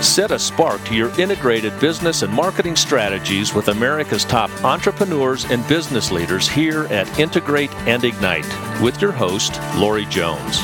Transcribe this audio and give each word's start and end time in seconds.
Set 0.00 0.30
a 0.30 0.38
spark 0.38 0.84
to 0.84 0.94
your 0.94 1.10
integrated 1.20 1.78
business 1.80 2.22
and 2.22 2.32
marketing 2.32 2.76
strategies 2.76 3.52
with 3.52 3.66
America's 3.66 4.24
top 4.24 4.48
entrepreneurs 4.62 5.44
and 5.46 5.66
business 5.66 6.12
leaders 6.12 6.48
here 6.48 6.84
at 6.84 7.18
Integrate 7.18 7.74
and 7.78 8.04
Ignite 8.04 8.46
with 8.80 9.02
your 9.02 9.10
host, 9.10 9.60
Lori 9.74 10.04
Jones. 10.04 10.60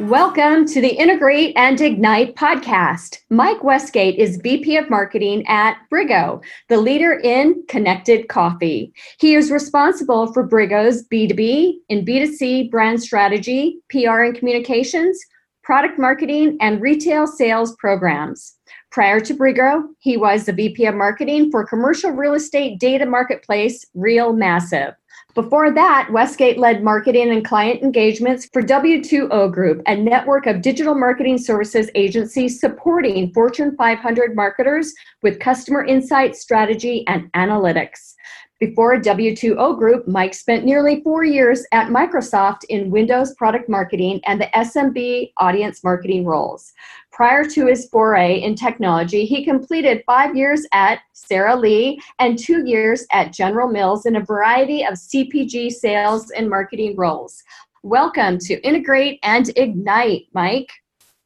Welcome 0.00 0.64
to 0.68 0.80
the 0.80 0.88
Integrate 0.88 1.52
and 1.54 1.78
Ignite 1.78 2.34
podcast. 2.34 3.18
Mike 3.28 3.62
Westgate 3.62 4.18
is 4.18 4.38
VP 4.38 4.78
of 4.78 4.88
Marketing 4.88 5.46
at 5.46 5.76
Briggo, 5.92 6.42
the 6.70 6.78
leader 6.78 7.12
in 7.12 7.62
connected 7.68 8.28
coffee. 8.28 8.90
He 9.20 9.34
is 9.34 9.50
responsible 9.50 10.32
for 10.32 10.48
Briggo's 10.48 11.06
B2B 11.08 11.74
and 11.90 12.06
B2C 12.06 12.70
brand 12.70 13.02
strategy, 13.02 13.80
PR 13.90 14.22
and 14.22 14.34
communications, 14.34 15.22
product 15.64 15.98
marketing, 15.98 16.56
and 16.60 16.80
retail 16.80 17.26
sales 17.26 17.74
programs. 17.76 18.54
Prior 18.92 19.18
to 19.20 19.34
Briggo, 19.34 19.82
he 19.98 20.16
was 20.16 20.44
the 20.44 20.52
VP 20.52 20.86
of 20.86 20.94
Marketing 20.94 21.50
for 21.50 21.66
commercial 21.66 22.12
real 22.12 22.34
estate 22.34 22.78
data 22.78 23.06
marketplace 23.06 23.84
Real 23.94 24.32
Massive. 24.32 24.94
Before 25.34 25.72
that, 25.72 26.10
Westgate 26.12 26.58
led 26.58 26.84
marketing 26.84 27.30
and 27.30 27.44
client 27.44 27.82
engagements 27.82 28.48
for 28.52 28.62
W2O 28.62 29.52
Group, 29.52 29.82
a 29.86 29.96
network 29.96 30.46
of 30.46 30.62
digital 30.62 30.94
marketing 30.94 31.38
services 31.38 31.90
agencies 31.96 32.60
supporting 32.60 33.32
Fortune 33.32 33.74
500 33.76 34.36
marketers 34.36 34.94
with 35.24 35.40
customer 35.40 35.84
insight, 35.84 36.36
strategy, 36.36 37.04
and 37.08 37.32
analytics. 37.32 38.14
Before 38.60 38.96
W2O 38.96 39.76
Group, 39.76 40.06
Mike 40.06 40.34
spent 40.34 40.64
nearly 40.64 41.02
four 41.02 41.24
years 41.24 41.66
at 41.72 41.88
Microsoft 41.88 42.62
in 42.68 42.88
Windows 42.88 43.34
product 43.34 43.68
marketing 43.68 44.20
and 44.26 44.40
the 44.40 44.48
SMB 44.54 45.32
audience 45.38 45.82
marketing 45.82 46.24
roles. 46.24 46.72
Prior 47.14 47.44
to 47.44 47.66
his 47.66 47.88
foray 47.90 48.42
in 48.42 48.56
technology, 48.56 49.24
he 49.24 49.44
completed 49.44 50.02
five 50.04 50.34
years 50.34 50.66
at 50.72 50.98
Sara 51.12 51.54
Lee 51.54 52.00
and 52.18 52.36
two 52.36 52.66
years 52.66 53.06
at 53.12 53.32
General 53.32 53.68
Mills 53.68 54.04
in 54.04 54.16
a 54.16 54.20
variety 54.20 54.84
of 54.84 54.94
CPG 54.94 55.70
sales 55.70 56.32
and 56.32 56.50
marketing 56.50 56.96
roles. 56.96 57.40
Welcome 57.84 58.38
to 58.38 58.60
Integrate 58.66 59.20
and 59.22 59.48
Ignite, 59.54 60.26
Mike. 60.32 60.72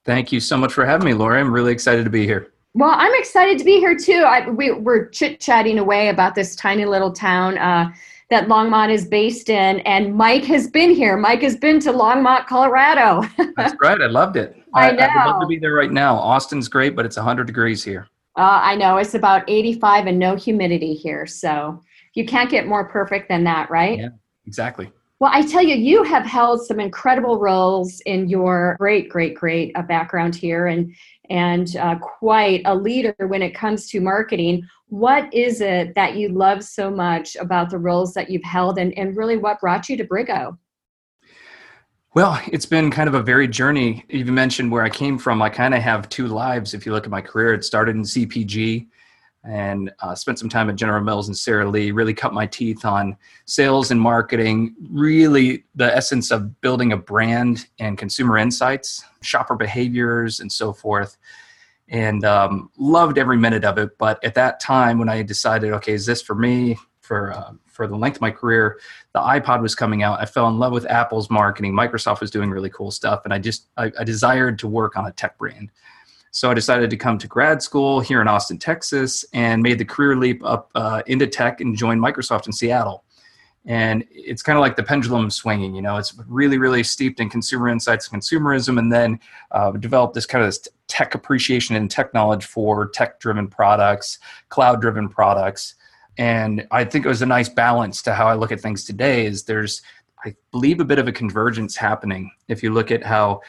Thank 0.05 0.31
you 0.31 0.41
so 0.41 0.59
much 0.59 0.75
for 0.75 0.85
having 0.85 1.07
me, 1.07 1.15
Laura. 1.15 1.41
I'm 1.41 1.51
really 1.51 1.73
excited 1.73 2.05
to 2.05 2.11
be 2.11 2.27
here. 2.27 2.53
Well, 2.75 2.93
I'm 2.93 3.15
excited 3.15 3.57
to 3.57 3.65
be 3.65 3.79
here 3.79 3.97
too. 3.97 4.25
I, 4.27 4.47
we, 4.47 4.69
are 4.69 5.09
chit 5.09 5.41
chatting 5.41 5.79
away 5.79 6.11
about 6.11 6.35
this 6.35 6.55
tiny 6.55 6.85
little 6.85 7.13
town. 7.13 7.57
Uh, 7.57 7.91
that 8.31 8.47
Longmont 8.47 8.93
is 8.93 9.07
based 9.07 9.49
in. 9.49 9.81
And 9.81 10.15
Mike 10.15 10.45
has 10.45 10.69
been 10.69 10.91
here. 10.91 11.17
Mike 11.17 11.43
has 11.43 11.57
been 11.57 11.81
to 11.81 11.93
Longmont, 11.93 12.47
Colorado. 12.47 13.23
That's 13.57 13.75
right. 13.81 14.01
I 14.01 14.07
loved 14.07 14.37
it. 14.37 14.55
I, 14.75 14.91
I 14.91 14.93
know. 14.93 15.03
I 15.03 15.27
would 15.27 15.33
love 15.33 15.41
to 15.43 15.47
be 15.47 15.59
there 15.59 15.75
right 15.75 15.93
now. 15.93 16.17
Austin's 16.17 16.69
great, 16.69 16.95
but 16.95 17.07
it's 17.07 17.17
100 17.17 17.47
degrees 17.47 17.83
here. 17.83 18.09
Uh, 18.37 18.61
I 18.63 18.77
know. 18.77 18.99
It's 18.99 19.15
about 19.15 19.43
85 19.49 20.07
and 20.07 20.19
no 20.19 20.37
humidity 20.37 20.95
here. 20.95 21.27
So 21.27 21.81
you 22.15 22.25
can't 22.25 22.51
get 22.51 22.67
more 22.67 22.89
perfect 22.89 23.29
than 23.29 23.45
that, 23.45 23.71
right? 23.71 23.99
Yeah, 23.99 24.09
exactly. 24.47 24.93
Well, 25.21 25.33
I 25.35 25.43
tell 25.43 25.63
you, 25.63 25.75
you 25.75 26.05
have 26.05 26.25
held 26.25 26.65
some 26.65 26.79
incredible 26.79 27.41
roles 27.41 28.01
in 28.07 28.29
your 28.29 28.77
great, 28.79 29.09
great, 29.09 29.35
great 29.35 29.73
uh, 29.75 29.83
background 29.83 30.37
here 30.37 30.69
and 30.69 30.95
and 31.31 31.77
uh, 31.77 31.97
quite 31.99 32.63
a 32.65 32.75
leader 32.75 33.15
when 33.27 33.43
it 33.43 33.55
comes 33.55 33.89
to 33.91 34.01
marketing. 34.01 34.63
What 34.87 35.33
is 35.35 35.61
it 35.61 35.95
that 35.95 36.17
you 36.17 36.31
love 36.31 36.65
so 36.65 36.91
much 36.91 37.37
about 37.37 37.69
the 37.69 37.79
roles 37.79 38.15
that 38.15 38.31
you've 38.31 38.45
held, 38.45 38.79
and, 38.79 38.97
and 38.97 39.17
really 39.17 39.37
what 39.37 39.61
brought 39.61 39.89
you 39.89 39.97
to 39.97 40.05
Briggo? 40.05 40.57
Well, 42.15 42.41
it's 42.51 42.67
been 42.67 42.91
kind 42.91 43.09
of 43.09 43.15
a 43.15 43.23
varied 43.23 43.53
journey. 43.53 44.05
You 44.09 44.25
mentioned 44.27 44.73
where 44.73 44.83
I 44.83 44.89
came 44.89 45.19
from. 45.19 45.43
I 45.43 45.51
kind 45.51 45.75
of 45.75 45.83
have 45.83 46.09
two 46.09 46.27
lives. 46.27 46.73
If 46.73 46.87
you 46.87 46.93
look 46.93 47.05
at 47.05 47.11
my 47.11 47.21
career, 47.21 47.53
it 47.53 47.65
started 47.65 47.97
in 47.97 48.03
CPG 48.03 48.89
and 49.45 49.93
uh, 50.01 50.15
spent 50.15 50.39
some 50.39 50.49
time 50.49 50.71
at 50.71 50.77
General 50.77 51.03
Mills 51.03 51.29
and 51.29 51.37
Sara 51.37 51.69
Lee. 51.69 51.91
Really 51.91 52.15
cut 52.15 52.33
my 52.33 52.47
teeth 52.47 52.85
on 52.85 53.17
sales 53.45 53.91
and 53.91 54.01
marketing. 54.01 54.75
Really, 54.91 55.65
the 55.75 55.95
essence 55.95 56.31
of 56.31 56.61
building 56.63 56.93
a 56.93 56.97
brand 56.97 57.67
and 57.79 57.99
consumer 57.99 58.39
insights, 58.39 59.05
shopper 59.21 59.55
behaviors, 59.55 60.41
and 60.41 60.51
so 60.51 60.73
forth 60.73 61.19
and 61.91 62.25
um, 62.25 62.71
loved 62.79 63.19
every 63.19 63.37
minute 63.37 63.65
of 63.65 63.79
it. 63.79 63.97
But 63.99 64.23
at 64.25 64.35
that 64.35 64.61
time, 64.61 64.99
when 64.99 65.09
I 65.09 65.23
decided, 65.23 65.73
okay, 65.75 65.93
is 65.93 66.07
this 66.07 66.23
for 66.23 66.35
me? 66.35 66.79
For 67.09 67.33
uh, 67.33 67.53
for 67.65 67.87
the 67.87 67.97
length 67.97 68.17
of 68.17 68.21
my 68.21 68.31
career, 68.31 68.79
the 69.15 69.21
iPod 69.21 69.63
was 69.63 69.75
coming 69.75 70.03
out. 70.03 70.21
I 70.21 70.27
fell 70.27 70.47
in 70.49 70.59
love 70.59 70.73
with 70.73 70.85
Apple's 70.85 71.31
marketing. 71.31 71.73
Microsoft 71.73 72.21
was 72.21 72.31
doing 72.31 72.51
really 72.51 72.69
cool 72.69 72.91
stuff, 72.91 73.23
and 73.25 73.33
I 73.33 73.39
just 73.39 73.69
I, 73.79 73.91
I 73.99 74.05
desired 74.05 74.59
to 74.59 74.69
work 74.69 74.95
on 74.95 75.07
a 75.07 75.13
tech 75.13 75.39
brand. 75.39 75.71
So 76.33 76.51
I 76.51 76.55
decided 76.55 76.91
to 76.91 76.99
come 76.99 77.17
to 77.17 77.27
grad 77.27 77.63
school 77.63 78.01
here 78.01 78.21
in 78.21 78.29
Austin, 78.29 78.59
Texas, 78.59 79.25
and 79.33 79.63
made 79.63 79.79
the 79.79 79.87
career 79.87 80.17
leap 80.17 80.45
up 80.45 80.71
uh, 80.75 81.03
into 81.07 81.27
tech 81.27 81.63
and 81.63 81.75
joined 81.75 82.03
Microsoft 82.03 82.47
in 82.47 82.53
Seattle 82.53 83.05
and 83.69 84.05
it's 84.11 84.43
kind 84.43 84.57
of 84.57 84.63
like 84.63 84.77
the 84.77 84.83
pendulum 84.83 85.31
swinging 85.31 85.75
you 85.75 85.83
know 85.83 85.97
it's 85.97 86.15
really 86.27 86.59
really 86.59 86.83
steeped 86.83 87.21
in 87.21 87.29
consumer 87.29 87.69
insights 87.69 88.09
and 88.09 88.21
consumerism 88.21 88.79
and 88.79 88.93
then 88.93 89.19
uh, 89.51 89.71
developed 89.73 90.15
this 90.15 90.27
kind 90.27 90.43
of 90.43 90.49
this 90.49 90.67
tech 90.87 91.15
appreciation 91.15 91.77
and 91.77 91.91
tech 91.91 92.13
knowledge 92.15 92.47
for 92.47 92.89
tech 92.89 93.21
driven 93.21 93.47
products 93.47 94.19
cloud 94.49 94.81
driven 94.81 95.09
products 95.09 95.75
and 96.19 96.67
i 96.71 96.85
think 96.85 97.05
it 97.05 97.09
was 97.09 97.23
a 97.23 97.27
nice 97.27 97.49
balance 97.49 98.03
to 98.03 98.13
how 98.13 98.27
i 98.27 98.35
look 98.35 98.53
at 98.53 98.61
things 98.61 98.85
today 98.85 99.27
is 99.27 99.45
there's 99.45 99.83
i 100.25 100.35
believe 100.51 100.81
a 100.81 100.85
bit 100.85 100.99
of 100.99 101.09
a 101.09 101.13
convergence 101.13 101.77
happening 101.77 102.31
if 102.49 102.63
you 102.63 102.73
look 102.73 102.91
at 102.91 103.03
how 103.03 103.41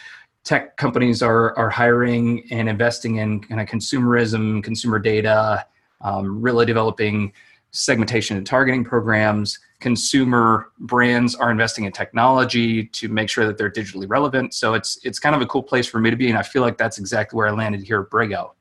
tech 0.43 0.77
companies 0.77 1.21
are 1.21 1.57
are 1.57 1.69
hiring 1.69 2.43
and 2.51 2.69
investing 2.69 3.17
in 3.17 3.39
kind 3.41 3.59
of 3.59 3.67
consumerism 3.67 4.63
consumer 4.63 4.99
data 4.99 5.65
um, 6.01 6.41
really 6.41 6.65
developing 6.65 7.33
segmentation 7.71 8.37
and 8.37 8.47
targeting 8.47 8.83
programs 8.83 9.59
consumer 9.79 10.71
brands 10.79 11.35
are 11.35 11.51
investing 11.51 11.85
in 11.85 11.91
technology 11.91 12.85
to 12.85 13.07
make 13.07 13.29
sure 13.29 13.45
that 13.45 13.57
they're 13.57 13.71
digitally 13.71 14.09
relevant. 14.09 14.53
So 14.53 14.73
it's 14.73 14.99
it's 15.03 15.19
kind 15.19 15.35
of 15.35 15.41
a 15.41 15.45
cool 15.45 15.63
place 15.63 15.87
for 15.87 15.99
me 15.99 16.09
to 16.09 16.15
be, 16.15 16.29
and 16.29 16.37
I 16.37 16.43
feel 16.43 16.61
like 16.61 16.77
that's 16.77 16.97
exactly 16.97 17.37
where 17.37 17.47
I 17.47 17.51
landed 17.51 17.81
here 17.81 18.01
at 18.01 18.09
Briggo. 18.09 18.51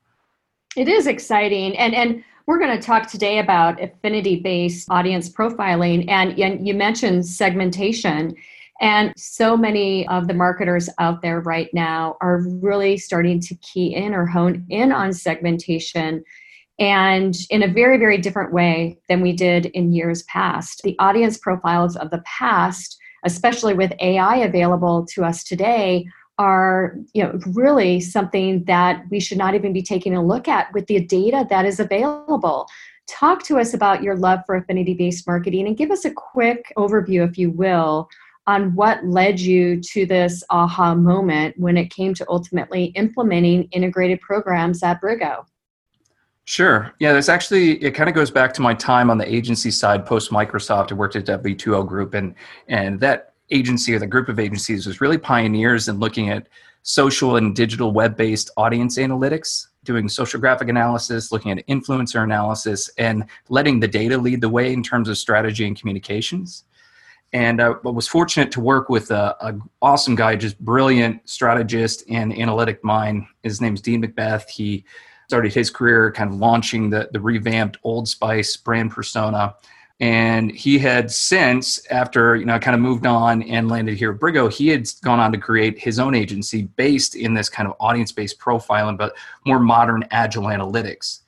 It 0.75 0.87
is 0.87 1.07
exciting, 1.07 1.77
and 1.77 1.93
and 1.93 2.23
we're 2.49 2.57
going 2.57 2.75
to 2.75 2.83
talk 2.83 3.07
today 3.07 3.37
about 3.37 3.79
affinity-based 3.79 4.89
audience 4.89 5.29
profiling, 5.29 6.09
and, 6.09 6.39
and 6.39 6.67
you 6.67 6.73
mentioned 6.73 7.23
segmentation. 7.23 8.33
And 8.81 9.13
so 9.15 9.55
many 9.55 10.07
of 10.07 10.27
the 10.27 10.33
marketers 10.33 10.89
out 10.97 11.21
there 11.21 11.41
right 11.41 11.71
now 11.75 12.17
are 12.21 12.41
really 12.47 12.97
starting 12.97 13.39
to 13.41 13.55
key 13.57 13.93
in 13.93 14.15
or 14.15 14.25
hone 14.25 14.65
in 14.67 14.91
on 14.91 15.13
segmentation 15.13 16.23
and 16.79 17.35
in 17.51 17.61
a 17.61 17.71
very, 17.71 17.99
very 17.99 18.17
different 18.17 18.51
way 18.51 18.97
than 19.09 19.21
we 19.21 19.31
did 19.31 19.67
in 19.67 19.93
years 19.93 20.23
past. 20.23 20.81
The 20.83 20.95
audience 20.97 21.37
profiles 21.37 21.97
of 21.97 22.09
the 22.09 22.23
past, 22.25 22.97
especially 23.25 23.75
with 23.75 23.93
AI 23.99 24.37
available 24.37 25.05
to 25.13 25.23
us 25.23 25.43
today, 25.43 26.07
are 26.39 26.95
you 27.13 27.21
know 27.21 27.37
really 27.47 27.99
something 27.99 28.63
that 28.63 29.03
we 29.11 29.19
should 29.19 29.37
not 29.37 29.53
even 29.53 29.73
be 29.73 29.83
taking 29.83 30.15
a 30.15 30.25
look 30.25 30.47
at 30.47 30.73
with 30.73 30.87
the 30.87 30.99
data 31.05 31.45
that 31.49 31.65
is 31.65 31.79
available 31.79 32.67
talk 33.07 33.43
to 33.43 33.59
us 33.59 33.73
about 33.73 34.01
your 34.01 34.15
love 34.15 34.39
for 34.45 34.55
affinity 34.55 34.93
based 34.93 35.27
marketing 35.27 35.67
and 35.67 35.77
give 35.77 35.91
us 35.91 36.05
a 36.05 36.11
quick 36.11 36.71
overview 36.77 37.27
if 37.27 37.37
you 37.37 37.51
will 37.51 38.09
on 38.47 38.73
what 38.73 39.05
led 39.05 39.39
you 39.39 39.79
to 39.81 40.05
this 40.05 40.43
aha 40.49 40.95
moment 40.95 41.53
when 41.59 41.77
it 41.77 41.91
came 41.91 42.13
to 42.13 42.25
ultimately 42.29 42.85
implementing 42.95 43.63
integrated 43.71 44.19
programs 44.21 44.81
at 44.81 44.99
Briggo 45.01 45.45
Sure. 46.45 46.95
Yeah, 46.97 47.13
that's 47.13 47.29
actually 47.29 47.73
it. 47.73 47.91
Kind 47.91 48.09
of 48.09 48.15
goes 48.15 48.31
back 48.31 48.55
to 48.55 48.61
my 48.63 48.73
time 48.73 49.11
on 49.11 49.19
the 49.19 49.31
agency 49.31 49.69
side 49.69 50.03
post 50.03 50.31
Microsoft. 50.31 50.91
I 50.91 50.95
worked 50.95 51.15
at 51.15 51.27
W2O 51.27 51.87
Group, 51.87 52.15
and 52.15 52.33
and 52.67 52.99
that 53.01 53.35
agency 53.51 53.93
or 53.93 53.99
the 53.99 54.07
group 54.07 54.29
of 54.29 54.39
agencies 54.39 54.85
was 54.85 55.01
really 55.01 55.17
pioneers 55.17 55.87
in 55.87 55.99
looking 55.99 56.29
at 56.29 56.47
social 56.83 57.35
and 57.35 57.55
digital 57.55 57.91
web-based 57.91 58.49
audience 58.57 58.97
analytics, 58.97 59.67
doing 59.83 60.07
social 60.07 60.39
graphic 60.39 60.69
analysis, 60.69 61.31
looking 61.31 61.51
at 61.51 61.65
influencer 61.67 62.23
analysis, 62.23 62.89
and 62.97 63.25
letting 63.49 63.79
the 63.79 63.87
data 63.87 64.17
lead 64.17 64.41
the 64.41 64.49
way 64.49 64.71
in 64.71 64.83
terms 64.83 65.09
of 65.09 65.17
strategy 65.17 65.65
and 65.67 65.79
communications. 65.79 66.63
And 67.31 67.61
uh, 67.61 67.75
I 67.85 67.89
was 67.89 68.07
fortunate 68.07 68.51
to 68.53 68.59
work 68.59 68.89
with 68.89 69.11
a, 69.11 69.35
a 69.39 69.55
awesome 69.81 70.15
guy, 70.15 70.35
just 70.35 70.59
brilliant 70.59 71.27
strategist 71.29 72.03
and 72.09 72.33
analytic 72.37 72.83
mind. 72.83 73.27
His 73.43 73.61
name's 73.61 73.81
Dean 73.81 74.01
Macbeth. 74.01 74.49
He 74.49 74.83
started 75.27 75.53
his 75.53 75.69
career 75.69 76.11
kind 76.11 76.31
of 76.31 76.37
launching 76.39 76.89
the, 76.89 77.07
the 77.13 77.19
revamped 77.19 77.77
Old 77.83 78.07
Spice 78.07 78.57
brand 78.57 78.91
persona. 78.91 79.53
And 80.01 80.49
he 80.51 80.79
had 80.79 81.11
since, 81.11 81.85
after 81.87 82.37
you 82.37 82.45
know, 82.45 82.57
kind 82.57 82.73
of 82.73 82.81
moved 82.81 83.05
on 83.05 83.43
and 83.43 83.67
landed 83.67 83.97
here 83.97 84.11
at 84.11 84.19
Briggo 84.19 84.51
he 84.51 84.69
had 84.69 84.87
gone 85.01 85.19
on 85.19 85.31
to 85.33 85.37
create 85.37 85.77
his 85.77 85.99
own 85.99 86.15
agency 86.15 86.63
based 86.77 87.15
in 87.15 87.33
this 87.33 87.49
kind 87.49 87.67
of 87.67 87.75
audience-based 87.81 88.39
profiling, 88.39 88.97
but 88.97 89.15
more 89.45 89.59
modern, 89.59 90.05
agile 90.11 90.43
analytics. 90.43 91.19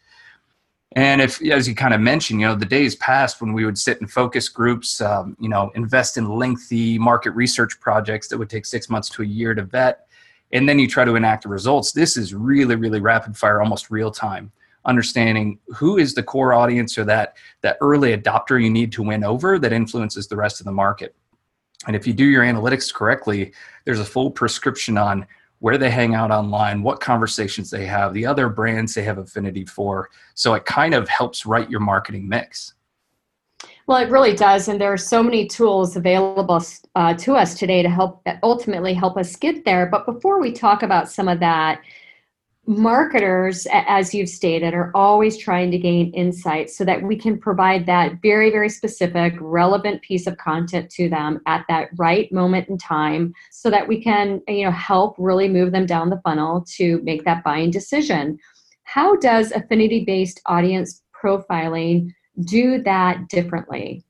And 0.94 1.21
if, 1.21 1.41
as 1.45 1.68
you 1.68 1.75
kind 1.75 1.94
of 1.94 2.01
mentioned, 2.01 2.41
you 2.41 2.47
know, 2.47 2.56
the 2.56 2.65
days 2.65 2.95
past 2.95 3.41
when 3.41 3.53
we 3.53 3.65
would 3.65 3.77
sit 3.77 4.00
in 4.01 4.07
focus 4.07 4.50
groups, 4.50 5.00
um, 5.00 5.38
you 5.39 5.47
know, 5.47 5.71
invest 5.75 6.18
in 6.18 6.29
lengthy 6.29 6.97
market 6.97 7.31
research 7.31 7.79
projects 7.79 8.27
that 8.27 8.38
would 8.38 8.50
take 8.50 8.65
six 8.65 8.89
months 8.89 9.07
to 9.09 9.21
a 9.21 9.25
year 9.25 9.53
to 9.53 9.63
vet, 9.63 10.07
and 10.51 10.68
then 10.68 10.79
you 10.79 10.88
try 10.88 11.06
to 11.06 11.15
enact 11.15 11.44
the 11.44 11.50
results. 11.50 11.94
This 11.94 12.18
is 12.18 12.33
really, 12.33 12.75
really 12.75 13.00
rapid 13.00 13.38
fire, 13.38 13.62
almost 13.62 13.89
real 13.89 14.12
time. 14.12 14.51
Understanding 14.86 15.60
who 15.75 15.98
is 15.98 16.13
the 16.13 16.24
core 16.24 16.54
audience 16.54 16.98
or 16.98 17.04
that 17.06 17.38
that 17.62 17.78
early 17.81 18.18
adopter 18.18 18.62
you 18.62 18.69
need 18.69 18.92
to 18.94 19.04
win 19.04 19.24
over 19.24 19.60
that 19.60 19.72
influences 19.72 20.28
the 20.28 20.36
rest 20.36 20.60
of 20.60 20.66
the 20.66 20.72
market. 20.72 21.16
And 21.88 21.95
if 21.95 22.06
you 22.06 22.13
do 22.13 22.25
your 22.25 22.44
analytics 22.44 22.94
correctly, 22.94 23.54
there's 23.86 24.00
a 24.00 24.06
full 24.06 24.31
prescription 24.31 24.98
on 24.98 25.25
where 25.60 25.78
they 25.78 25.92
hang 25.92 26.16
out 26.16 26.31
online, 26.31 26.81
what 26.81 27.00
conversations 27.00 27.69
they 27.69 27.86
have, 27.86 28.13
the 28.13 28.25
other 28.25 28.50
brands 28.50 28.95
they 28.95 29.04
have 29.04 29.19
affinity 29.19 29.66
for. 29.66 30.10
So 30.33 30.56
it 30.56 30.66
kind 30.66 30.95
of 30.95 31.07
helps 31.07 31.45
write 31.45 31.69
your 31.69 31.80
marketing 31.80 32.28
mix. 32.28 32.74
Well, 33.86 34.00
it 34.00 34.10
really 34.10 34.33
does. 34.33 34.68
And 34.68 34.81
there 34.81 34.92
are 34.92 34.98
so 34.98 35.22
many 35.22 35.48
tools 35.48 35.95
available 35.95 36.63
uh, 36.95 37.13
to 37.16 37.36
us 37.36 37.54
today 37.54 37.83
to 37.83 37.89
help 37.89 38.25
ultimately 38.42 38.94
help 38.94 39.18
us 39.18 39.36
get 39.36 39.66
there. 39.66 39.86
But 39.86 40.06
before 40.06 40.42
we 40.42 40.51
talk 40.51 40.81
about 40.81 41.10
some 41.10 41.28
of 41.28 41.39
that, 41.42 41.81
marketers, 42.68 43.68
as 43.72 44.13
you've 44.13 44.30
stated, 44.30 44.74
are 44.74 44.92
always 44.94 45.38
trying 45.38 45.72
to 45.72 45.78
gain 45.78 46.12
insight 46.13 46.69
so 46.69 46.86
that 46.86 47.02
we 47.02 47.16
can 47.16 47.40
provide 47.40 47.86
that 47.86 48.22
very, 48.22 48.52
very 48.52 48.69
specific, 48.69 49.34
relevant 49.40 50.02
piece 50.04 50.28
of 50.28 50.38
content 50.38 50.90
to 50.92 51.10
them 51.10 51.42
at 51.48 51.66
that 51.68 51.90
right 51.98 52.31
moment 52.31 52.69
in 52.69 52.78
time 52.78 53.34
so 53.52 53.69
that 53.69 53.88
we 53.88 54.02
can, 54.02 54.42
you 54.48 54.63
know, 54.63 54.72
help 54.72 55.16
really 55.18 55.50
move 55.50 55.72
them 55.72 55.86
down 55.86 56.10
the 56.10 56.22
funnel 56.24 56.63
to 56.75 57.02
make 57.04 57.25
that 57.25 57.44
buying 57.44 57.72
decision. 57.72 58.38
How 58.84 59.16
does 59.16 59.52
affinity 59.52 60.06
based 60.06 60.42
audience 60.46 61.02
profiling 61.24 62.12
do 62.46 62.81
that 62.84 63.28
differently? 63.28 64.04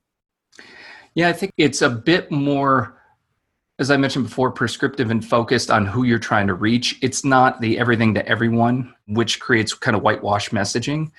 Yeah, 1.14 1.28
I 1.28 1.32
think 1.32 1.52
it's 1.56 1.82
a 1.82 1.90
bit 1.90 2.30
more 2.30 3.01
as 3.78 3.90
I 3.90 3.96
mentioned 3.96 4.26
before, 4.26 4.50
prescriptive 4.50 5.10
and 5.10 5.24
focused 5.24 5.70
on 5.70 5.86
who 5.86 6.04
you're 6.04 6.18
trying 6.18 6.46
to 6.46 6.54
reach. 6.54 6.98
It's 7.02 7.24
not 7.24 7.60
the 7.60 7.78
everything 7.78 8.14
to 8.14 8.26
everyone, 8.28 8.94
which 9.08 9.40
creates 9.40 9.72
kind 9.74 9.96
of 9.96 10.02
whitewash 10.02 10.50
messaging. 10.50 11.10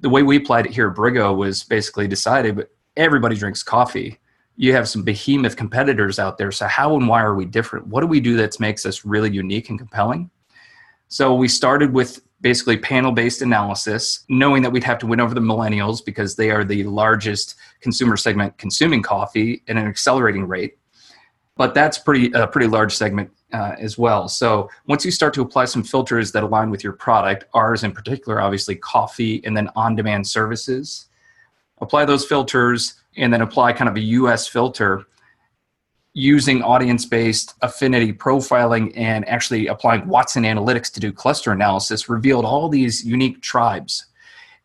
The 0.00 0.08
way 0.08 0.22
we 0.22 0.36
applied 0.36 0.66
it 0.66 0.72
here 0.72 0.88
at 0.88 0.96
Briggo 0.96 1.36
was 1.36 1.62
basically 1.62 2.08
decided, 2.08 2.56
but 2.56 2.70
everybody 2.96 3.36
drinks 3.36 3.62
coffee. 3.62 4.18
You 4.56 4.72
have 4.72 4.88
some 4.88 5.02
behemoth 5.02 5.56
competitors 5.56 6.18
out 6.18 6.38
there. 6.38 6.52
So 6.52 6.66
how 6.66 6.96
and 6.96 7.06
why 7.06 7.22
are 7.22 7.34
we 7.34 7.44
different? 7.44 7.88
What 7.88 8.00
do 8.00 8.06
we 8.06 8.20
do 8.20 8.36
that 8.38 8.58
makes 8.58 8.86
us 8.86 9.04
really 9.04 9.30
unique 9.30 9.68
and 9.68 9.78
compelling? 9.78 10.30
So 11.08 11.34
we 11.34 11.48
started 11.48 11.92
with 11.92 12.22
basically 12.40 12.78
panel 12.78 13.12
based 13.12 13.42
analysis, 13.42 14.24
knowing 14.28 14.62
that 14.62 14.70
we'd 14.70 14.84
have 14.84 14.98
to 14.98 15.06
win 15.06 15.20
over 15.20 15.34
the 15.34 15.40
millennials 15.40 16.02
because 16.04 16.36
they 16.36 16.50
are 16.50 16.64
the 16.64 16.84
largest 16.84 17.56
consumer 17.80 18.16
segment 18.16 18.56
consuming 18.56 19.02
coffee 19.02 19.62
at 19.68 19.76
an 19.76 19.86
accelerating 19.86 20.46
rate 20.46 20.78
but 21.56 21.74
that's 21.74 21.98
pretty 21.98 22.32
a 22.32 22.46
pretty 22.46 22.66
large 22.66 22.94
segment 22.94 23.30
uh, 23.52 23.76
as 23.78 23.96
well. 23.96 24.28
So 24.28 24.68
once 24.86 25.04
you 25.04 25.10
start 25.10 25.34
to 25.34 25.42
apply 25.42 25.66
some 25.66 25.84
filters 25.84 26.32
that 26.32 26.42
align 26.42 26.70
with 26.70 26.82
your 26.82 26.92
product, 26.92 27.44
ours 27.54 27.84
in 27.84 27.92
particular, 27.92 28.40
obviously 28.40 28.74
coffee, 28.76 29.40
and 29.44 29.56
then 29.56 29.68
on-demand 29.76 30.26
services, 30.26 31.06
apply 31.80 32.04
those 32.04 32.26
filters, 32.26 32.94
and 33.16 33.32
then 33.32 33.42
apply 33.42 33.72
kind 33.72 33.88
of 33.88 33.96
a 33.96 34.00
U.S. 34.00 34.48
filter 34.48 35.04
using 36.14 36.62
audience-based 36.62 37.54
affinity 37.62 38.12
profiling 38.12 38.92
and 38.96 39.28
actually 39.28 39.66
applying 39.66 40.06
Watson 40.06 40.44
Analytics 40.44 40.92
to 40.92 41.00
do 41.00 41.12
cluster 41.12 41.52
analysis 41.52 42.08
revealed 42.08 42.44
all 42.44 42.68
these 42.68 43.04
unique 43.04 43.40
tribes. 43.42 44.06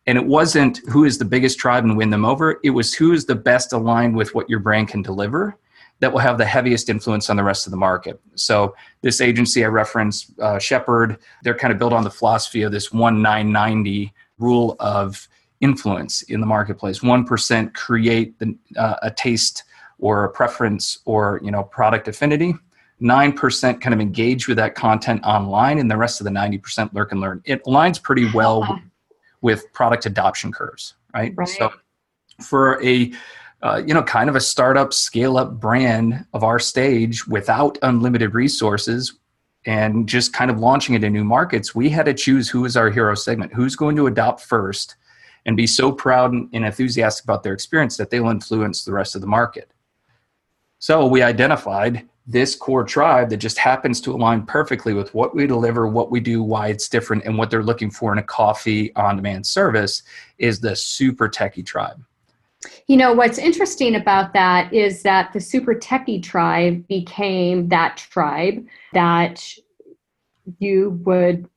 And 0.06 0.16
it 0.16 0.24
wasn't 0.24 0.80
who 0.88 1.04
is 1.04 1.18
the 1.18 1.24
biggest 1.24 1.58
tribe 1.58 1.84
and 1.84 1.96
win 1.96 2.10
them 2.10 2.24
over. 2.24 2.58
It 2.64 2.70
was 2.70 2.94
who 2.94 3.12
is 3.12 3.26
the 3.26 3.34
best 3.34 3.72
aligned 3.72 4.16
with 4.16 4.34
what 4.34 4.48
your 4.48 4.58
brand 4.58 4.88
can 4.88 5.02
deliver 5.02 5.56
that 6.00 6.12
will 6.12 6.20
have 6.20 6.38
the 6.38 6.44
heaviest 6.44 6.88
influence 6.88 7.30
on 7.30 7.36
the 7.36 7.44
rest 7.44 7.66
of 7.66 7.70
the 7.70 7.76
market. 7.76 8.20
So 8.34 8.74
this 9.02 9.20
agency 9.20 9.64
I 9.64 9.68
referenced, 9.68 10.38
uh, 10.40 10.58
Shepherd, 10.58 11.18
they're 11.42 11.54
kind 11.54 11.72
of 11.72 11.78
built 11.78 11.92
on 11.92 12.04
the 12.04 12.10
philosophy 12.10 12.62
of 12.62 12.72
this 12.72 12.92
one 12.92 13.22
nine 13.22 13.52
ninety 13.52 14.12
rule 14.38 14.76
of 14.80 15.28
influence 15.60 16.22
in 16.22 16.40
the 16.40 16.46
marketplace. 16.46 17.02
One 17.02 17.24
percent 17.24 17.74
create 17.74 18.38
the, 18.38 18.56
uh, 18.76 18.96
a 19.02 19.10
taste 19.10 19.64
or 19.98 20.24
a 20.24 20.30
preference 20.30 20.98
or 21.04 21.40
you 21.44 21.50
know 21.50 21.62
product 21.62 22.08
affinity. 22.08 22.54
Nine 22.98 23.32
percent 23.32 23.80
kind 23.80 23.94
of 23.94 24.00
engage 24.00 24.48
with 24.48 24.56
that 24.56 24.74
content 24.74 25.22
online, 25.24 25.78
and 25.78 25.90
the 25.90 25.96
rest 25.96 26.20
of 26.20 26.24
the 26.24 26.30
ninety 26.30 26.58
percent 26.58 26.94
lurk 26.94 27.12
and 27.12 27.20
learn. 27.20 27.42
It 27.44 27.64
aligns 27.64 28.02
pretty 28.02 28.30
well 28.32 28.60
with, 28.60 28.80
with 29.40 29.72
product 29.72 30.06
adoption 30.06 30.52
curves, 30.52 30.94
right? 31.14 31.32
right. 31.36 31.48
So 31.48 31.72
for 32.42 32.82
a 32.82 33.12
uh, 33.62 33.82
you 33.86 33.92
know, 33.92 34.02
kind 34.02 34.30
of 34.30 34.36
a 34.36 34.40
startup, 34.40 34.92
scale 34.92 35.36
up 35.36 35.60
brand 35.60 36.24
of 36.32 36.42
our 36.42 36.58
stage 36.58 37.26
without 37.26 37.78
unlimited 37.82 38.34
resources 38.34 39.14
and 39.66 40.08
just 40.08 40.32
kind 40.32 40.50
of 40.50 40.58
launching 40.58 40.94
it 40.94 41.04
in 41.04 41.12
new 41.12 41.24
markets, 41.24 41.74
we 41.74 41.90
had 41.90 42.06
to 42.06 42.14
choose 42.14 42.48
who 42.48 42.64
is 42.64 42.76
our 42.76 42.90
hero 42.90 43.14
segment, 43.14 43.52
who's 43.52 43.76
going 43.76 43.96
to 43.96 44.06
adopt 44.06 44.40
first 44.40 44.96
and 45.46 45.56
be 45.56 45.66
so 45.66 45.92
proud 45.92 46.32
and 46.32 46.64
enthusiastic 46.64 47.24
about 47.24 47.42
their 47.42 47.52
experience 47.52 47.96
that 47.96 48.10
they'll 48.10 48.28
influence 48.28 48.84
the 48.84 48.92
rest 48.92 49.14
of 49.14 49.20
the 49.20 49.26
market. 49.26 49.70
So 50.78 51.06
we 51.06 51.22
identified 51.22 52.08
this 52.26 52.54
core 52.54 52.84
tribe 52.84 53.28
that 53.30 53.38
just 53.38 53.58
happens 53.58 54.00
to 54.02 54.12
align 54.12 54.46
perfectly 54.46 54.94
with 54.94 55.12
what 55.14 55.34
we 55.34 55.46
deliver, 55.46 55.86
what 55.86 56.10
we 56.10 56.20
do, 56.20 56.42
why 56.42 56.68
it's 56.68 56.88
different, 56.88 57.24
and 57.24 57.36
what 57.36 57.50
they're 57.50 57.62
looking 57.62 57.90
for 57.90 58.12
in 58.12 58.18
a 58.18 58.22
coffee 58.22 58.94
on 58.94 59.16
demand 59.16 59.46
service 59.46 60.02
is 60.38 60.60
the 60.60 60.76
super 60.76 61.28
techie 61.28 61.66
tribe. 61.66 62.02
You 62.86 62.96
know, 62.96 63.12
what's 63.14 63.38
interesting 63.38 63.94
about 63.94 64.34
that 64.34 64.72
is 64.72 65.02
that 65.02 65.32
the 65.32 65.40
super 65.40 65.74
techie 65.74 66.22
tribe 66.22 66.86
became 66.88 67.68
that 67.68 67.96
tribe 67.96 68.66
that 68.92 69.42
you 70.58 71.00
would 71.04 71.48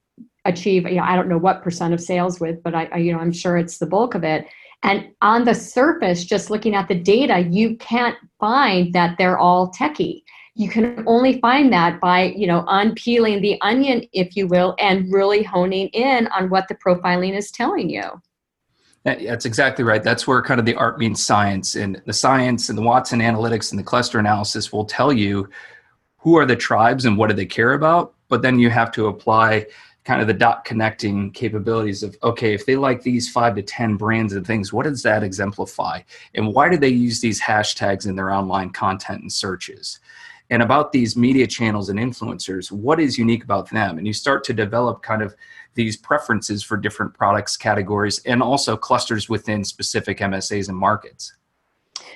achieve, 0.46 0.88
you 0.88 0.96
know, 0.96 1.04
I 1.04 1.16
don't 1.16 1.30
know 1.30 1.38
what 1.38 1.64
percent 1.64 1.94
of 1.94 2.02
sales 2.02 2.40
with, 2.40 2.62
but 2.64 2.76
I, 2.76 2.86
I, 2.94 2.98
you 2.98 3.12
know, 3.12 3.20
I'm 3.20 3.34
sure 3.34 3.58
it's 3.58 3.78
the 3.78 3.86
bulk 3.86 4.16
of 4.16 4.24
it. 4.24 4.48
And 4.84 5.10
on 5.22 5.46
the 5.46 5.56
surface, 5.56 6.26
just 6.26 6.50
looking 6.50 6.76
at 6.76 6.90
the 6.90 6.96
data, 6.96 7.40
you 7.40 7.78
can't 7.78 8.18
find 8.40 8.94
that 8.94 9.18
they're 9.18 9.38
all 9.38 9.72
techie. 9.72 10.24
You 10.56 10.70
can 10.70 11.04
only 11.08 11.40
find 11.40 11.72
that 11.74 12.00
by, 12.00 12.34
you 12.36 12.48
know, 12.48 12.66
unpeeling 12.68 13.42
the 13.42 13.60
onion, 13.62 14.06
if 14.12 14.36
you 14.36 14.48
will, 14.48 14.76
and 14.80 15.12
really 15.12 15.42
honing 15.42 15.88
in 15.90 16.28
on 16.28 16.50
what 16.50 16.68
the 16.68 16.76
profiling 16.76 17.36
is 17.36 17.50
telling 17.50 17.90
you. 17.90 18.04
That's 19.06 19.46
exactly 19.46 19.84
right. 19.84 20.02
That's 20.02 20.26
where 20.26 20.42
kind 20.42 20.62
of 20.62 20.66
the 20.66 20.76
art 20.76 20.98
means 20.98 21.22
science, 21.22 21.76
and 21.76 22.02
the 22.06 22.14
science 22.14 22.70
and 22.70 22.78
the 22.78 22.82
Watson 22.82 23.20
analytics 23.20 23.72
and 23.72 23.80
the 23.80 23.84
cluster 23.84 24.18
analysis 24.18 24.72
will 24.72 24.86
tell 24.86 25.12
you 25.12 25.50
who 26.20 26.38
are 26.38 26.46
the 26.46 26.56
tribes 26.56 27.04
and 27.04 27.18
what 27.18 27.28
do 27.28 27.36
they 27.36 27.46
care 27.46 27.74
about. 27.74 28.14
But 28.30 28.42
then 28.42 28.60
you 28.60 28.70
have 28.70 28.92
to 28.94 29.08
apply 29.08 29.68
kind 30.06 30.22
of 30.22 30.28
the 30.28 30.34
dot 30.34 30.64
connecting 30.64 31.32
capabilities 31.32 32.02
of 32.02 32.18
okay, 32.24 32.54
if 32.54 32.66
they 32.66 32.78
like 32.78 33.02
these 33.02 33.30
five 33.30 33.56
to 33.56 33.62
ten 33.62 33.98
brands 33.98 34.34
and 34.34 34.48
things, 34.48 34.72
what 34.72 34.84
does 34.84 35.04
that 35.04 35.22
exemplify, 35.22 36.00
and 36.34 36.54
why 36.54 36.70
do 36.70 36.78
they 36.78 36.88
use 36.88 37.20
these 37.20 37.42
hashtags 37.42 38.08
in 38.08 38.16
their 38.16 38.32
online 38.32 38.70
content 38.70 39.22
and 39.22 39.34
searches? 39.34 40.00
And 40.50 40.62
about 40.62 40.92
these 40.92 41.16
media 41.16 41.48
channels 41.48 41.90
and 41.90 41.98
influencers, 42.00 42.72
what 42.72 43.00
is 43.00 43.18
unique 43.18 43.44
about 43.44 43.70
them? 43.70 43.98
And 43.98 44.06
you 44.06 44.14
start 44.14 44.44
to 44.46 44.54
develop 44.54 45.02
kind 45.02 45.22
of 45.22 45.36
these 45.76 45.98
preferences 45.98 46.64
for 46.64 46.78
different 46.78 47.14
products 47.14 47.58
categories 47.58 48.20
and 48.26 48.44
also 48.44 48.78
clusters 48.78 49.30
within 49.30 49.64
specific 49.64 50.20
MSAs 50.20 50.70
and 50.70 50.78
markets. 50.78 51.34